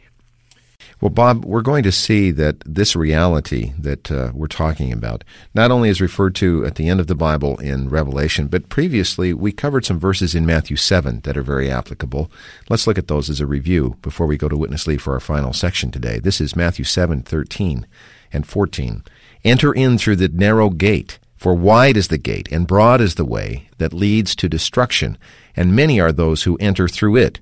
Well, 1.02 1.10
Bob, 1.10 1.44
we're 1.44 1.62
going 1.62 1.82
to 1.82 1.90
see 1.90 2.30
that 2.30 2.60
this 2.64 2.94
reality 2.94 3.72
that 3.76 4.08
uh, 4.08 4.30
we're 4.32 4.46
talking 4.46 4.92
about 4.92 5.24
not 5.52 5.72
only 5.72 5.88
is 5.88 6.00
referred 6.00 6.36
to 6.36 6.64
at 6.64 6.76
the 6.76 6.88
end 6.88 7.00
of 7.00 7.08
the 7.08 7.16
Bible 7.16 7.58
in 7.58 7.88
Revelation, 7.88 8.46
but 8.46 8.68
previously 8.68 9.34
we 9.34 9.50
covered 9.50 9.84
some 9.84 9.98
verses 9.98 10.36
in 10.36 10.46
Matthew 10.46 10.76
7 10.76 11.22
that 11.22 11.36
are 11.36 11.42
very 11.42 11.68
applicable. 11.68 12.30
Let's 12.70 12.86
look 12.86 12.98
at 12.98 13.08
those 13.08 13.28
as 13.28 13.40
a 13.40 13.48
review 13.48 13.96
before 14.00 14.28
we 14.28 14.36
go 14.36 14.48
to 14.48 14.56
Witness 14.56 14.86
Lee 14.86 14.96
for 14.96 15.14
our 15.14 15.18
final 15.18 15.52
section 15.52 15.90
today. 15.90 16.20
This 16.20 16.40
is 16.40 16.54
Matthew 16.54 16.84
7 16.84 17.22
13 17.22 17.84
and 18.32 18.46
14. 18.46 19.02
Enter 19.44 19.72
in 19.72 19.98
through 19.98 20.16
the 20.16 20.28
narrow 20.28 20.70
gate, 20.70 21.18
for 21.36 21.52
wide 21.52 21.96
is 21.96 22.08
the 22.08 22.16
gate, 22.16 22.46
and 22.52 22.64
broad 22.64 23.00
is 23.00 23.16
the 23.16 23.24
way 23.24 23.68
that 23.78 23.92
leads 23.92 24.36
to 24.36 24.48
destruction, 24.48 25.18
and 25.56 25.74
many 25.74 25.98
are 25.98 26.12
those 26.12 26.44
who 26.44 26.56
enter 26.58 26.86
through 26.86 27.16
it. 27.16 27.40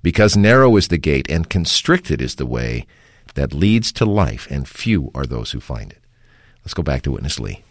Because 0.00 0.34
narrow 0.34 0.76
is 0.76 0.88
the 0.88 0.96
gate, 0.96 1.26
and 1.28 1.50
constricted 1.50 2.22
is 2.22 2.36
the 2.36 2.46
way 2.46 2.86
that 3.34 3.54
leads 3.54 3.92
to 3.92 4.04
life, 4.04 4.46
and 4.50 4.68
few 4.68 5.10
are 5.14 5.26
those 5.26 5.52
who 5.52 5.60
find 5.60 5.92
it. 5.92 6.02
Let's 6.64 6.74
go 6.74 6.82
back 6.82 7.02
to 7.02 7.12
Witness 7.12 7.40
Lee. 7.40 7.62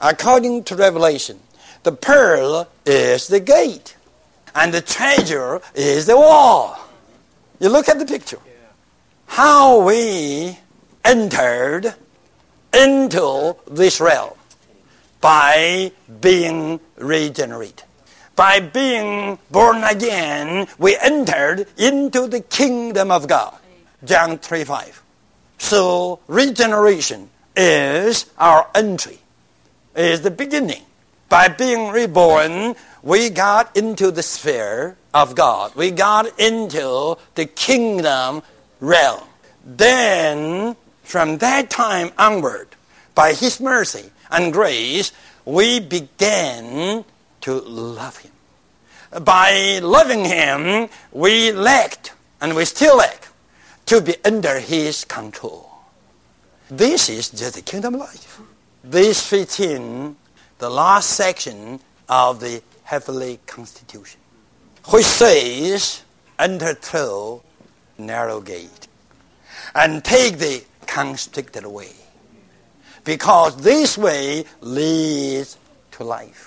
According 0.00 0.64
to 0.64 0.76
Revelation, 0.76 1.40
the 1.82 1.92
pearl 1.92 2.68
is 2.84 3.28
the 3.28 3.40
gate, 3.40 3.96
and 4.54 4.72
the 4.72 4.82
treasure 4.82 5.60
is 5.74 6.06
the 6.06 6.16
wall. 6.16 6.78
You 7.60 7.70
look 7.70 7.88
at 7.88 7.98
the 7.98 8.06
picture. 8.06 8.38
How 9.26 9.84
we 9.84 10.58
entered 11.04 11.94
into 12.74 13.56
this 13.66 14.00
realm 14.00 14.34
by 15.20 15.90
being 16.20 16.78
regenerated. 16.96 17.82
By 18.36 18.60
being 18.60 19.38
born 19.50 19.82
again, 19.82 20.68
we 20.78 20.96
entered 20.98 21.66
into 21.78 22.28
the 22.28 22.40
kingdom 22.40 23.10
of 23.10 23.26
God. 23.26 23.56
John 24.04 24.36
3 24.38 24.62
5. 24.64 25.02
So, 25.56 26.20
regeneration 26.28 27.30
is 27.56 28.26
our 28.36 28.68
entry, 28.74 29.18
is 29.96 30.20
the 30.20 30.30
beginning. 30.30 30.82
By 31.30 31.48
being 31.48 31.88
reborn, 31.88 32.76
we 33.02 33.30
got 33.30 33.74
into 33.74 34.10
the 34.10 34.22
sphere 34.22 34.98
of 35.14 35.34
God. 35.34 35.74
We 35.74 35.90
got 35.90 36.38
into 36.38 37.16
the 37.34 37.46
kingdom 37.46 38.42
realm. 38.80 39.24
Then, 39.64 40.76
from 41.02 41.38
that 41.38 41.70
time 41.70 42.12
onward, 42.18 42.68
by 43.14 43.32
His 43.32 43.60
mercy 43.60 44.10
and 44.30 44.52
grace, 44.52 45.10
we 45.46 45.80
began 45.80 47.04
to 47.46 47.60
love 47.60 48.18
Him. 48.18 48.32
By 49.22 49.78
loving 49.78 50.24
Him, 50.24 50.88
we 51.12 51.52
lacked, 51.52 52.12
and 52.40 52.56
we 52.56 52.64
still 52.64 52.96
lack, 52.96 53.28
to 53.86 54.00
be 54.00 54.16
under 54.24 54.58
His 54.58 55.04
control. 55.04 55.70
This 56.68 57.08
is 57.08 57.30
just 57.30 57.54
the 57.54 57.62
kingdom 57.62 57.94
life. 57.94 58.40
This 58.82 59.24
fits 59.24 59.60
in 59.60 60.16
the 60.58 60.68
last 60.68 61.10
section 61.10 61.78
of 62.08 62.40
the 62.40 62.62
heavenly 62.82 63.38
constitution, 63.46 64.18
which 64.86 65.06
says, 65.06 66.02
enter 66.40 66.74
through 66.74 67.42
narrow 67.96 68.40
gate 68.40 68.88
and 69.72 70.04
take 70.04 70.38
the 70.38 70.64
constricted 70.88 71.64
way. 71.64 71.92
Because 73.04 73.56
this 73.62 73.96
way 73.96 74.44
leads 74.60 75.56
to 75.92 76.02
life. 76.02 76.45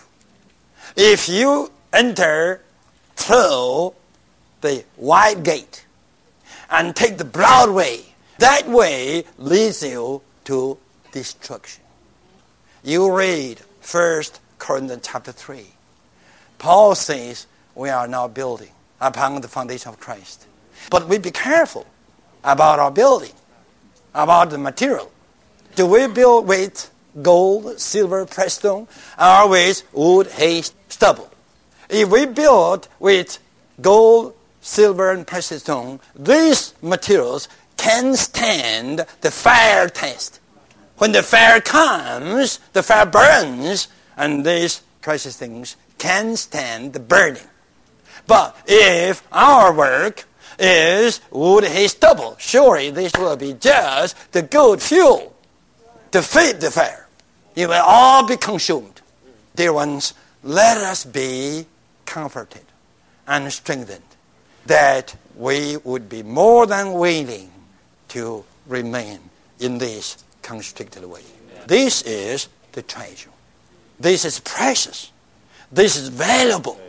If 0.95 1.29
you 1.29 1.71
enter 1.93 2.61
through 3.15 3.93
the 4.61 4.83
wide 4.97 5.43
gate 5.43 5.85
and 6.69 6.95
take 6.95 7.17
the 7.17 7.25
broad 7.25 7.71
way, 7.71 8.01
that 8.39 8.67
way 8.67 9.25
leads 9.37 9.83
you 9.83 10.21
to 10.45 10.77
destruction. 11.11 11.83
You 12.83 13.13
read 13.15 13.59
1 13.89 14.23
Corinthians 14.57 15.07
chapter 15.07 15.31
3. 15.31 15.65
Paul 16.57 16.95
says 16.95 17.47
we 17.75 17.89
are 17.89 18.07
now 18.07 18.27
building 18.27 18.71
upon 19.01 19.41
the 19.41 19.47
foundation 19.47 19.89
of 19.89 19.99
Christ. 19.99 20.47
But 20.89 21.07
we 21.07 21.17
be 21.17 21.31
careful 21.31 21.85
about 22.43 22.79
our 22.79 22.91
building, 22.91 23.33
about 24.13 24.49
the 24.49 24.57
material. 24.57 25.11
Do 25.75 25.85
we 25.85 26.07
build 26.07 26.47
with 26.47 26.91
gold, 27.21 27.79
silver, 27.79 28.25
pressed 28.25 28.59
stone, 28.59 28.87
or 29.19 29.49
with 29.49 29.83
wood, 29.93 30.27
hay, 30.27 30.63
stubble? 30.87 31.29
If 31.89 32.09
we 32.09 32.25
build 32.25 32.87
with 32.99 33.39
gold, 33.81 34.35
silver, 34.61 35.11
and 35.11 35.25
precious 35.25 35.63
stone, 35.63 35.99
these 36.15 36.73
materials 36.81 37.47
can 37.77 38.15
stand 38.15 39.05
the 39.21 39.31
fire 39.31 39.89
test. 39.89 40.39
When 40.97 41.13
the 41.13 41.23
fire 41.23 41.61
comes, 41.61 42.59
the 42.73 42.83
fire 42.83 43.05
burns, 43.05 43.87
and 44.17 44.45
these 44.45 44.81
precious 45.01 45.37
things 45.37 45.77
can 45.97 46.35
stand 46.35 46.93
the 46.93 46.99
burning. 46.99 47.43
But 48.27 48.55
if 48.67 49.25
our 49.31 49.73
work 49.73 50.25
is 50.59 51.21
wood, 51.31 51.63
hay, 51.63 51.87
stubble, 51.87 52.35
surely 52.37 52.91
this 52.91 53.13
will 53.17 53.37
be 53.37 53.53
just 53.53 54.15
the 54.33 54.41
good 54.41 54.81
fuel 54.81 55.35
to 56.11 56.21
feed 56.21 56.59
the 56.59 56.69
fire. 56.69 57.07
It 57.59 57.67
will 57.67 57.83
all 57.85 58.25
be 58.25 58.37
consumed. 58.37 59.01
Dear 59.53 59.73
ones, 59.73 60.13
let 60.43 60.77
us 60.77 61.03
be 61.03 61.65
comforted 62.05 62.63
and 63.27 63.51
strengthened 63.51 64.01
that 64.65 65.13
we 65.35 65.75
would 65.83 66.07
be 66.07 66.23
more 66.23 66.65
than 66.65 66.93
willing 66.93 67.51
to 68.09 68.45
remain 68.65 69.19
in 69.59 69.77
this 69.77 70.23
constricted 70.41 71.03
way. 71.03 71.23
This 71.67 72.01
is 72.03 72.47
the 72.71 72.81
treasure. 72.81 73.31
This 73.99 74.23
is 74.23 74.39
precious. 74.39 75.11
This 75.69 75.97
is 75.97 76.07
valuable. 76.07 76.79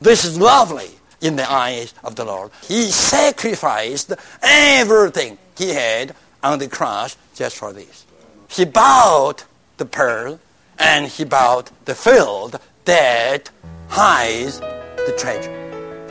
This 0.00 0.24
is 0.24 0.38
lovely 0.38 0.90
in 1.20 1.34
the 1.34 1.50
eyes 1.50 1.94
of 2.04 2.14
the 2.14 2.24
Lord. 2.24 2.52
He 2.68 2.92
sacrificed 2.92 4.12
everything 4.40 5.36
he 5.58 5.70
had 5.70 6.14
on 6.44 6.60
the 6.60 6.68
cross 6.68 7.16
just 7.34 7.56
for 7.56 7.72
this. 7.72 8.06
He 8.48 8.64
bought 8.64 9.46
the 9.82 9.88
pearl 9.88 10.38
and 10.78 11.08
he 11.08 11.24
bought 11.24 11.72
the 11.86 11.94
field 11.94 12.56
that 12.84 13.50
hides 13.88 14.60
the 14.60 15.14
treasure. 15.18 15.50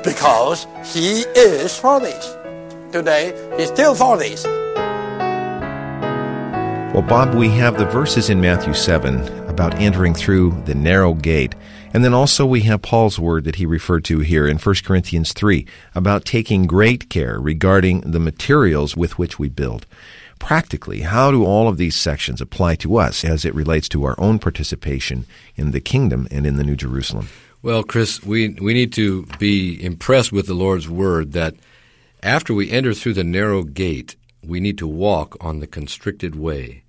Because 0.04 0.68
he 0.94 1.22
is 1.36 1.78
for 1.78 2.02
this. 2.02 2.36
Today, 2.92 3.32
he's 3.58 3.70
still 3.70 3.96
for 3.96 4.18
this. 4.18 4.44
Well, 6.94 7.04
Bob, 7.04 7.34
we 7.34 7.48
have 7.52 7.78
the 7.78 7.86
verses 7.86 8.30
in 8.30 8.42
Matthew 8.42 8.74
7 8.74 9.48
about 9.48 9.76
entering 9.76 10.14
through 10.14 10.62
the 10.66 10.76
narrow 10.76 11.14
gate. 11.14 11.56
And 11.94 12.04
then 12.04 12.14
also 12.14 12.46
we 12.46 12.62
have 12.62 12.82
Paul's 12.82 13.18
word 13.20 13.46
that 13.46 13.56
he 13.56 13.66
referred 13.66 14.04
to 14.06 14.20
here 14.20 14.50
in 14.50 14.58
1 14.58 14.76
Corinthians 14.84 15.32
3 15.32 15.66
about 15.96 16.26
taking 16.26 16.68
great 16.68 17.10
care 17.10 17.40
regarding 17.40 18.02
the 18.02 18.20
materials 18.20 18.98
with 18.98 19.18
which 19.18 19.40
we 19.40 19.48
build. 19.48 19.86
Practically, 20.42 21.02
how 21.02 21.30
do 21.30 21.46
all 21.46 21.68
of 21.68 21.78
these 21.78 21.96
sections 21.96 22.42
apply 22.42 22.76
to 22.78 22.98
us 22.98 23.24
as 23.24 23.46
it 23.46 23.54
relates 23.54 23.88
to 23.90 24.04
our 24.04 24.20
own 24.20 24.40
participation 24.40 25.28
in 25.56 25.70
the 25.70 25.80
kingdom 25.80 26.28
and 26.32 26.48
in 26.48 26.56
the 26.56 26.64
New 26.64 26.76
Jerusalem? 26.76 27.30
Well, 27.62 27.84
Chris, 27.84 28.24
we, 28.24 28.50
we 28.50 28.74
need 28.74 28.92
to 28.94 29.28
be 29.38 29.82
impressed 29.82 30.32
with 30.32 30.48
the 30.48 30.56
Lord's 30.56 30.90
word 30.90 31.34
that 31.34 31.54
after 32.24 32.56
we 32.56 32.72
enter 32.72 32.96
through 32.96 33.14
the 33.14 33.24
narrow 33.24 33.62
gate, 33.62 34.16
we 34.44 34.60
need 34.60 34.80
to 34.80 34.88
walk 34.88 35.38
on 35.40 35.60
the 35.60 35.68
constricted 35.68 36.36
way. 36.36 36.84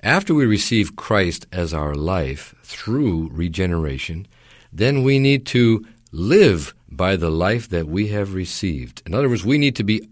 After 0.00 0.34
we 0.34 0.46
receive 0.46 0.96
Christ 0.96 1.46
as 1.52 1.74
our 1.74 1.94
life 1.94 2.54
through 2.62 3.28
regeneration, 3.30 4.26
then 4.72 5.02
we 5.02 5.18
need 5.18 5.44
to 5.48 5.86
live 6.12 6.74
by 6.90 7.16
the 7.16 7.30
life 7.30 7.68
that 7.68 7.86
we 7.86 8.08
have 8.08 8.32
received. 8.32 9.02
In 9.04 9.12
other 9.12 9.28
words, 9.28 9.44
we 9.44 9.58
need 9.58 9.76
to 9.76 9.84
be 9.84 10.08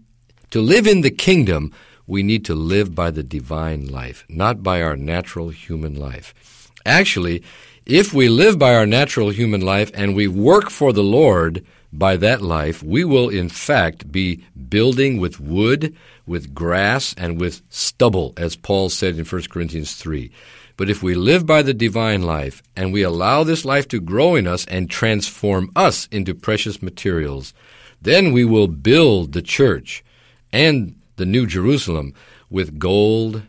to 0.51 0.61
live 0.61 0.85
in 0.85 1.01
the 1.01 1.09
kingdom, 1.09 1.73
we 2.07 2.23
need 2.23 2.45
to 2.45 2.55
live 2.55 2.93
by 2.93 3.11
the 3.11 3.23
divine 3.23 3.87
life, 3.87 4.25
not 4.29 4.63
by 4.63 4.81
our 4.81 4.95
natural 4.95 5.49
human 5.49 5.95
life. 5.95 6.71
Actually, 6.85 7.43
if 7.85 8.13
we 8.13 8.29
live 8.29 8.57
by 8.57 8.75
our 8.75 8.85
natural 8.85 9.29
human 9.29 9.61
life 9.61 9.91
and 9.93 10.15
we 10.15 10.27
work 10.27 10.69
for 10.69 10.93
the 10.93 11.03
Lord 11.03 11.65
by 11.91 12.17
that 12.17 12.41
life, 12.41 12.83
we 12.83 13.03
will 13.03 13.29
in 13.29 13.49
fact 13.49 14.11
be 14.11 14.43
building 14.69 15.19
with 15.19 15.39
wood, 15.39 15.95
with 16.25 16.53
grass, 16.53 17.13
and 17.17 17.39
with 17.39 17.61
stubble, 17.69 18.33
as 18.37 18.55
Paul 18.55 18.89
said 18.89 19.17
in 19.17 19.25
1 19.25 19.43
Corinthians 19.49 19.95
3. 19.95 20.31
But 20.77 20.89
if 20.89 21.01
we 21.01 21.15
live 21.15 21.45
by 21.45 21.61
the 21.61 21.73
divine 21.73 22.23
life 22.23 22.61
and 22.75 22.91
we 22.91 23.01
allow 23.01 23.43
this 23.43 23.63
life 23.63 23.87
to 23.89 24.01
grow 24.01 24.35
in 24.35 24.45
us 24.45 24.65
and 24.65 24.89
transform 24.89 25.71
us 25.75 26.07
into 26.11 26.35
precious 26.35 26.81
materials, 26.81 27.53
then 28.01 28.33
we 28.33 28.43
will 28.43 28.67
build 28.67 29.31
the 29.31 29.41
church 29.41 30.03
and 30.51 30.94
the 31.15 31.25
New 31.25 31.45
Jerusalem 31.45 32.13
with 32.49 32.79
gold, 32.79 33.43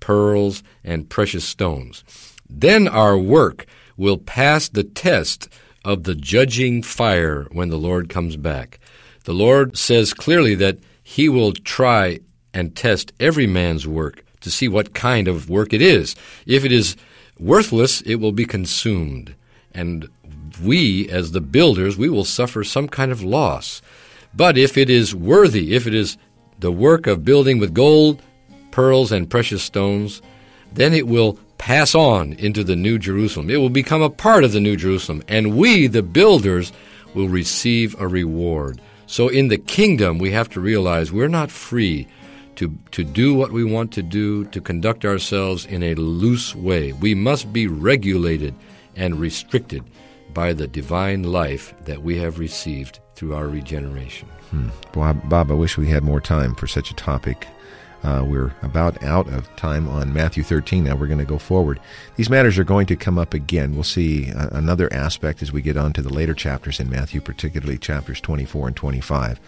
pearls, 0.00 0.62
and 0.84 1.08
precious 1.08 1.44
stones. 1.44 2.04
Then 2.48 2.88
our 2.88 3.16
work 3.16 3.66
will 3.96 4.18
pass 4.18 4.68
the 4.68 4.84
test 4.84 5.48
of 5.84 6.04
the 6.04 6.14
judging 6.14 6.82
fire 6.82 7.46
when 7.52 7.68
the 7.68 7.78
Lord 7.78 8.08
comes 8.08 8.36
back. 8.36 8.78
The 9.24 9.34
Lord 9.34 9.76
says 9.76 10.14
clearly 10.14 10.54
that 10.56 10.78
He 11.02 11.28
will 11.28 11.52
try 11.52 12.20
and 12.52 12.74
test 12.74 13.12
every 13.18 13.46
man's 13.46 13.86
work 13.86 14.24
to 14.40 14.50
see 14.50 14.68
what 14.68 14.94
kind 14.94 15.28
of 15.28 15.48
work 15.48 15.72
it 15.72 15.82
is. 15.82 16.14
If 16.46 16.64
it 16.64 16.72
is 16.72 16.96
worthless, 17.38 18.00
it 18.02 18.16
will 18.16 18.32
be 18.32 18.44
consumed. 18.44 19.34
And 19.72 20.08
we, 20.62 21.08
as 21.08 21.32
the 21.32 21.40
builders, 21.40 21.96
we 21.96 22.08
will 22.08 22.24
suffer 22.24 22.62
some 22.64 22.88
kind 22.88 23.10
of 23.10 23.22
loss. 23.22 23.80
But 24.34 24.58
if 24.58 24.76
it 24.76 24.90
is 24.90 25.14
worthy, 25.14 25.74
if 25.74 25.86
it 25.86 25.94
is 25.94 26.16
the 26.62 26.72
work 26.72 27.06
of 27.08 27.24
building 27.24 27.58
with 27.58 27.74
gold, 27.74 28.22
pearls, 28.70 29.12
and 29.12 29.28
precious 29.28 29.62
stones, 29.62 30.22
then 30.72 30.94
it 30.94 31.06
will 31.06 31.38
pass 31.58 31.94
on 31.94 32.32
into 32.34 32.64
the 32.64 32.76
New 32.76 32.98
Jerusalem. 32.98 33.50
It 33.50 33.58
will 33.58 33.68
become 33.68 34.00
a 34.00 34.08
part 34.08 34.44
of 34.44 34.52
the 34.52 34.60
New 34.60 34.76
Jerusalem, 34.76 35.22
and 35.28 35.56
we, 35.56 35.88
the 35.88 36.02
builders, 36.02 36.72
will 37.14 37.28
receive 37.28 38.00
a 38.00 38.06
reward. 38.06 38.80
So 39.06 39.28
in 39.28 39.48
the 39.48 39.58
kingdom, 39.58 40.18
we 40.18 40.30
have 40.30 40.48
to 40.50 40.60
realize 40.60 41.12
we're 41.12 41.28
not 41.28 41.50
free 41.50 42.06
to, 42.56 42.78
to 42.92 43.02
do 43.02 43.34
what 43.34 43.50
we 43.50 43.64
want 43.64 43.92
to 43.92 44.02
do, 44.02 44.44
to 44.46 44.60
conduct 44.60 45.04
ourselves 45.04 45.66
in 45.66 45.82
a 45.82 45.94
loose 45.94 46.54
way. 46.54 46.92
We 46.92 47.14
must 47.14 47.52
be 47.52 47.66
regulated 47.66 48.54
and 48.94 49.20
restricted 49.20 49.82
by 50.32 50.52
the 50.52 50.68
divine 50.68 51.24
life 51.24 51.74
that 51.84 52.02
we 52.02 52.18
have 52.18 52.38
received 52.38 53.00
through 53.22 53.34
our 53.36 53.46
regeneration. 53.46 54.28
Hmm. 54.50 54.70
Bob, 54.92 55.28
Bob, 55.28 55.52
I 55.52 55.54
wish 55.54 55.78
we 55.78 55.86
had 55.86 56.02
more 56.02 56.20
time 56.20 56.56
for 56.56 56.66
such 56.66 56.90
a 56.90 56.94
topic. 56.94 57.46
Uh, 58.02 58.24
we're 58.26 58.52
about 58.62 59.00
out 59.04 59.28
of 59.28 59.54
time 59.54 59.86
on 59.86 60.12
Matthew 60.12 60.42
13. 60.42 60.82
Now 60.82 60.96
we're 60.96 61.06
going 61.06 61.20
to 61.20 61.24
go 61.24 61.38
forward. 61.38 61.78
These 62.16 62.28
matters 62.28 62.58
are 62.58 62.64
going 62.64 62.86
to 62.86 62.96
come 62.96 63.20
up 63.20 63.32
again. 63.32 63.74
We'll 63.74 63.84
see 63.84 64.32
uh, 64.32 64.48
another 64.50 64.92
aspect 64.92 65.40
as 65.40 65.52
we 65.52 65.62
get 65.62 65.76
on 65.76 65.92
to 65.92 66.02
the 66.02 66.12
later 66.12 66.34
chapters 66.34 66.80
in 66.80 66.90
Matthew, 66.90 67.20
particularly 67.20 67.78
chapters 67.78 68.20
24 68.20 68.66
and 68.66 68.76
25. 68.76 69.38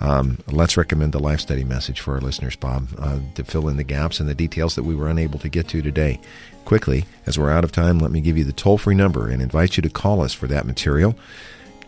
Um, 0.00 0.38
let's 0.46 0.76
recommend 0.76 1.12
the 1.12 1.18
life 1.18 1.40
study 1.40 1.64
message 1.64 1.98
for 1.98 2.14
our 2.14 2.20
listeners, 2.20 2.54
Bob, 2.54 2.86
uh, 3.00 3.18
to 3.34 3.42
fill 3.42 3.66
in 3.66 3.78
the 3.78 3.82
gaps 3.82 4.20
and 4.20 4.28
the 4.28 4.34
details 4.36 4.76
that 4.76 4.84
we 4.84 4.94
were 4.94 5.08
unable 5.08 5.40
to 5.40 5.48
get 5.48 5.66
to 5.70 5.82
today. 5.82 6.20
Quickly, 6.64 7.04
as 7.26 7.36
we're 7.36 7.50
out 7.50 7.64
of 7.64 7.72
time, 7.72 7.98
let 7.98 8.12
me 8.12 8.20
give 8.20 8.38
you 8.38 8.44
the 8.44 8.52
toll 8.52 8.78
free 8.78 8.94
number 8.94 9.28
and 9.28 9.42
invite 9.42 9.76
you 9.76 9.82
to 9.82 9.90
call 9.90 10.20
us 10.20 10.32
for 10.32 10.46
that 10.46 10.66
material. 10.66 11.16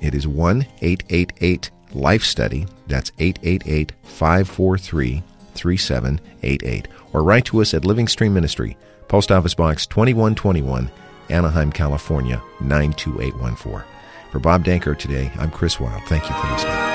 It 0.00 0.14
is 0.14 0.26
1 0.26 0.66
888 0.80 1.70
Life 1.92 2.24
Study. 2.24 2.66
That's 2.86 3.12
888 3.18 3.92
543 4.02 5.22
3788. 5.54 6.88
Or 7.12 7.22
write 7.22 7.44
to 7.46 7.60
us 7.60 7.74
at 7.74 7.84
Living 7.84 8.08
Stream 8.08 8.32
Ministry, 8.34 8.76
Post 9.08 9.32
Office 9.32 9.54
Box 9.54 9.86
2121, 9.86 10.90
Anaheim, 11.28 11.72
California 11.72 12.42
92814. 12.60 13.84
For 14.30 14.38
Bob 14.38 14.64
Danker 14.64 14.96
today, 14.96 15.30
I'm 15.38 15.50
Chris 15.50 15.80
Wild. 15.80 16.02
Thank 16.04 16.28
you 16.28 16.36
for 16.36 16.46
listening. 16.52 16.90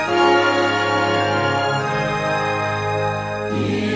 Dear 3.56 3.95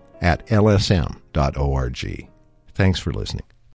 at 0.21 0.45
lsm.org. 0.47 2.29
Thanks 2.73 2.99
for 2.99 3.11
listening. 3.11 3.50